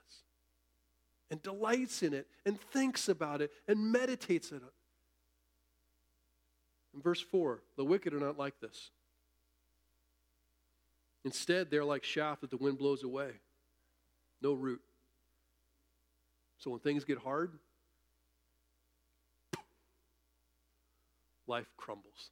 and 1.32 1.42
delights 1.42 2.04
in 2.04 2.14
it 2.14 2.28
and 2.46 2.60
thinks 2.60 3.08
about 3.08 3.42
it 3.42 3.52
and 3.68 3.92
meditates 3.92 4.52
on 4.52 4.58
it. 4.58 4.74
In 6.94 7.02
verse 7.02 7.22
4, 7.22 7.64
the 7.78 7.86
wicked 7.86 8.14
are 8.14 8.20
not 8.20 8.38
like 8.38 8.60
this. 8.60 8.92
Instead, 11.24 11.72
they're 11.72 11.86
like 11.86 12.04
chaff 12.04 12.42
that 12.42 12.50
the 12.50 12.58
wind 12.58 12.78
blows 12.78 13.04
away, 13.04 13.32
no 14.42 14.54
root. 14.54 14.82
So 16.62 16.72
when 16.72 16.80
things 16.80 17.04
get 17.04 17.18
hard, 17.18 17.52
life 21.48 21.68
crumbles. 21.76 22.30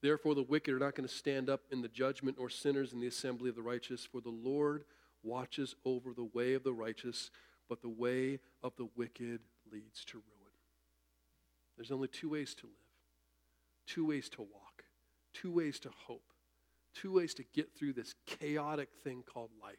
Therefore, 0.00 0.34
the 0.34 0.42
wicked 0.42 0.72
are 0.72 0.78
not 0.78 0.94
going 0.94 1.06
to 1.06 1.14
stand 1.14 1.50
up 1.50 1.60
in 1.70 1.82
the 1.82 1.88
judgment, 1.88 2.38
or 2.40 2.48
sinners 2.48 2.92
in 2.92 3.00
the 3.00 3.06
assembly 3.06 3.50
of 3.50 3.54
the 3.54 3.62
righteous, 3.62 4.04
for 4.04 4.20
the 4.20 4.30
Lord 4.30 4.84
watches 5.22 5.74
over 5.84 6.12
the 6.12 6.28
way 6.32 6.54
of 6.54 6.64
the 6.64 6.72
righteous, 6.72 7.30
but 7.68 7.82
the 7.82 7.88
way 7.88 8.40
of 8.62 8.74
the 8.76 8.88
wicked 8.96 9.40
leads 9.70 10.04
to 10.06 10.16
ruin. 10.16 10.52
There's 11.76 11.90
only 11.90 12.08
two 12.08 12.30
ways 12.30 12.54
to 12.56 12.66
live, 12.66 12.74
two 13.86 14.06
ways 14.06 14.28
to 14.30 14.42
walk, 14.42 14.84
two 15.34 15.52
ways 15.52 15.78
to 15.80 15.90
hope 16.06 16.32
two 16.94 17.12
ways 17.12 17.34
to 17.34 17.44
get 17.54 17.76
through 17.76 17.92
this 17.92 18.14
chaotic 18.26 18.88
thing 19.04 19.22
called 19.22 19.50
life. 19.62 19.76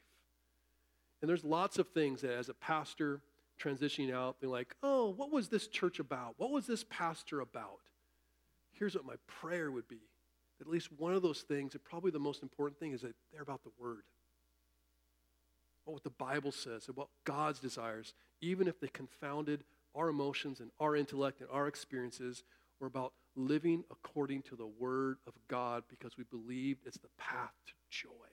And 1.21 1.29
there's 1.29 1.43
lots 1.43 1.77
of 1.77 1.89
things 1.89 2.21
that, 2.21 2.31
as 2.31 2.49
a 2.49 2.53
pastor 2.53 3.21
transitioning 3.59 4.13
out, 4.13 4.37
they're 4.39 4.49
like, 4.49 4.75
oh, 4.81 5.09
what 5.09 5.31
was 5.31 5.49
this 5.49 5.67
church 5.67 5.99
about? 5.99 6.35
What 6.37 6.51
was 6.51 6.65
this 6.65 6.85
pastor 6.89 7.41
about? 7.41 7.79
Here's 8.71 8.95
what 8.95 9.05
my 9.05 9.15
prayer 9.27 9.71
would 9.71 9.87
be. 9.87 9.99
At 10.61 10.67
least 10.67 10.89
one 10.97 11.13
of 11.13 11.21
those 11.21 11.41
things, 11.41 11.73
and 11.73 11.83
probably 11.83 12.11
the 12.11 12.19
most 12.19 12.41
important 12.41 12.79
thing, 12.79 12.93
is 12.93 13.01
that 13.01 13.15
they're 13.31 13.41
about 13.41 13.63
the 13.63 13.71
Word. 13.77 14.03
About 15.85 15.93
what 15.93 16.03
the 16.03 16.09
Bible 16.09 16.51
says, 16.51 16.87
and 16.87 16.95
what 16.95 17.07
God's 17.25 17.59
desires, 17.59 18.13
even 18.41 18.67
if 18.67 18.79
they 18.79 18.87
confounded 18.87 19.63
our 19.95 20.07
emotions 20.07 20.59
and 20.61 20.71
our 20.79 20.95
intellect 20.95 21.41
and 21.41 21.49
our 21.51 21.67
experiences, 21.67 22.43
or 22.79 22.87
about 22.87 23.13
living 23.35 23.83
according 23.91 24.41
to 24.43 24.55
the 24.55 24.67
Word 24.67 25.17
of 25.27 25.33
God 25.49 25.83
because 25.89 26.17
we 26.17 26.23
believe 26.25 26.77
it's 26.85 26.97
the 26.97 27.09
path 27.17 27.53
to 27.67 27.73
joy 27.89 28.28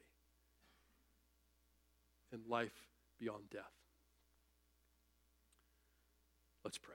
and 2.36 2.50
life 2.50 2.72
beyond 3.18 3.48
death. 3.50 3.62
Let's 6.64 6.78
pray. 6.78 6.94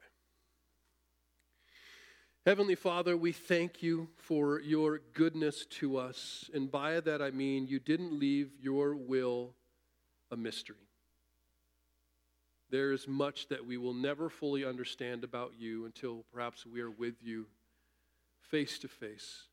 Heavenly 2.45 2.75
Father, 2.75 3.15
we 3.15 3.31
thank 3.31 3.83
you 3.83 4.09
for 4.17 4.59
your 4.61 5.01
goodness 5.13 5.65
to 5.79 5.97
us. 5.97 6.49
And 6.53 6.71
by 6.71 6.99
that 6.99 7.21
I 7.21 7.31
mean 7.31 7.67
you 7.67 7.79
didn't 7.79 8.19
leave 8.19 8.51
your 8.61 8.95
will 8.95 9.53
a 10.31 10.37
mystery. 10.37 10.75
There 12.69 12.91
is 12.91 13.07
much 13.07 13.47
that 13.49 13.65
we 13.65 13.77
will 13.77 13.93
never 13.93 14.29
fully 14.29 14.65
understand 14.65 15.23
about 15.23 15.53
you 15.59 15.85
until 15.85 16.23
perhaps 16.33 16.65
we 16.65 16.81
are 16.81 16.89
with 16.89 17.15
you 17.21 17.45
face 18.39 18.79
to 18.79 18.87
face. 18.87 19.43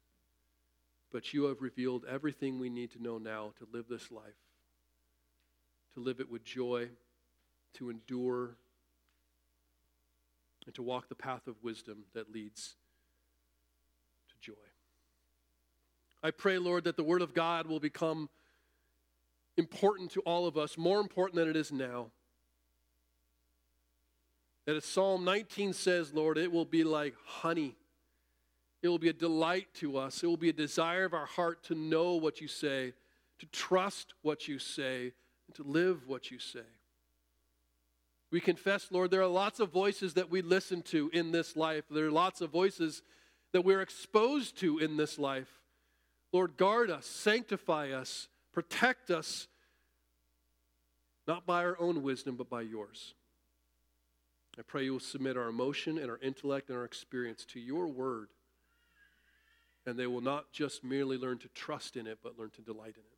But 1.12 1.32
you 1.32 1.44
have 1.44 1.62
revealed 1.62 2.04
everything 2.08 2.58
we 2.58 2.70
need 2.70 2.92
to 2.92 3.02
know 3.02 3.18
now 3.18 3.52
to 3.58 3.68
live 3.72 3.86
this 3.88 4.10
life, 4.10 4.36
to 5.98 6.04
live 6.04 6.20
it 6.20 6.30
with 6.30 6.44
joy, 6.44 6.88
to 7.74 7.90
endure, 7.90 8.56
and 10.66 10.74
to 10.74 10.82
walk 10.82 11.08
the 11.08 11.14
path 11.14 11.46
of 11.46 11.56
wisdom 11.62 12.04
that 12.14 12.32
leads 12.32 12.76
to 14.28 14.34
joy. 14.40 14.54
I 16.22 16.30
pray, 16.30 16.58
Lord, 16.58 16.84
that 16.84 16.96
the 16.96 17.02
Word 17.02 17.22
of 17.22 17.34
God 17.34 17.66
will 17.66 17.80
become 17.80 18.28
important 19.56 20.10
to 20.12 20.20
all 20.20 20.46
of 20.46 20.56
us, 20.56 20.78
more 20.78 21.00
important 21.00 21.36
than 21.36 21.48
it 21.48 21.56
is 21.56 21.72
now. 21.72 22.06
That 24.66 24.76
as 24.76 24.84
Psalm 24.84 25.24
19 25.24 25.72
says, 25.72 26.12
Lord, 26.12 26.38
it 26.38 26.52
will 26.52 26.64
be 26.64 26.84
like 26.84 27.14
honey 27.24 27.76
it 28.82 28.88
will 28.88 28.98
be 28.98 29.08
a 29.08 29.12
delight 29.12 29.66
to 29.74 29.98
us. 29.98 30.22
It 30.22 30.26
will 30.26 30.36
be 30.36 30.50
a 30.50 30.52
desire 30.52 31.04
of 31.04 31.12
our 31.12 31.26
heart 31.26 31.64
to 31.64 31.74
know 31.74 32.14
what 32.14 32.40
you 32.40 32.46
say, 32.46 32.92
to 33.40 33.46
trust 33.46 34.14
what 34.22 34.46
you 34.46 34.58
say, 34.58 35.12
and 35.48 35.56
to 35.56 35.62
live 35.64 36.06
what 36.06 36.30
you 36.30 36.38
say. 36.38 36.60
We 38.30 38.40
confess, 38.40 38.88
Lord, 38.90 39.10
there 39.10 39.22
are 39.22 39.26
lots 39.26 39.58
of 39.58 39.72
voices 39.72 40.14
that 40.14 40.30
we 40.30 40.42
listen 40.42 40.82
to 40.82 41.10
in 41.12 41.32
this 41.32 41.56
life. 41.56 41.84
There 41.90 42.06
are 42.06 42.10
lots 42.10 42.40
of 42.40 42.50
voices 42.50 43.02
that 43.52 43.64
we're 43.64 43.80
exposed 43.80 44.58
to 44.58 44.78
in 44.78 44.96
this 44.96 45.18
life. 45.18 45.48
Lord, 46.32 46.56
guard 46.56 46.90
us, 46.90 47.06
sanctify 47.06 47.90
us, 47.90 48.28
protect 48.52 49.10
us, 49.10 49.48
not 51.26 51.46
by 51.46 51.64
our 51.64 51.76
own 51.80 52.02
wisdom, 52.02 52.36
but 52.36 52.50
by 52.50 52.60
yours. 52.60 53.14
I 54.58 54.62
pray 54.62 54.84
you 54.84 54.92
will 54.92 55.00
submit 55.00 55.36
our 55.36 55.48
emotion 55.48 55.96
and 55.98 56.10
our 56.10 56.18
intellect 56.18 56.68
and 56.68 56.76
our 56.76 56.84
experience 56.84 57.46
to 57.46 57.60
your 57.60 57.86
word 57.86 58.28
and 59.88 59.98
they 59.98 60.06
will 60.06 60.20
not 60.20 60.52
just 60.52 60.84
merely 60.84 61.16
learn 61.16 61.38
to 61.38 61.48
trust 61.48 61.96
in 61.96 62.06
it, 62.06 62.18
but 62.22 62.38
learn 62.38 62.50
to 62.50 62.60
delight 62.60 62.94
in 62.94 63.00
it. 63.00 63.17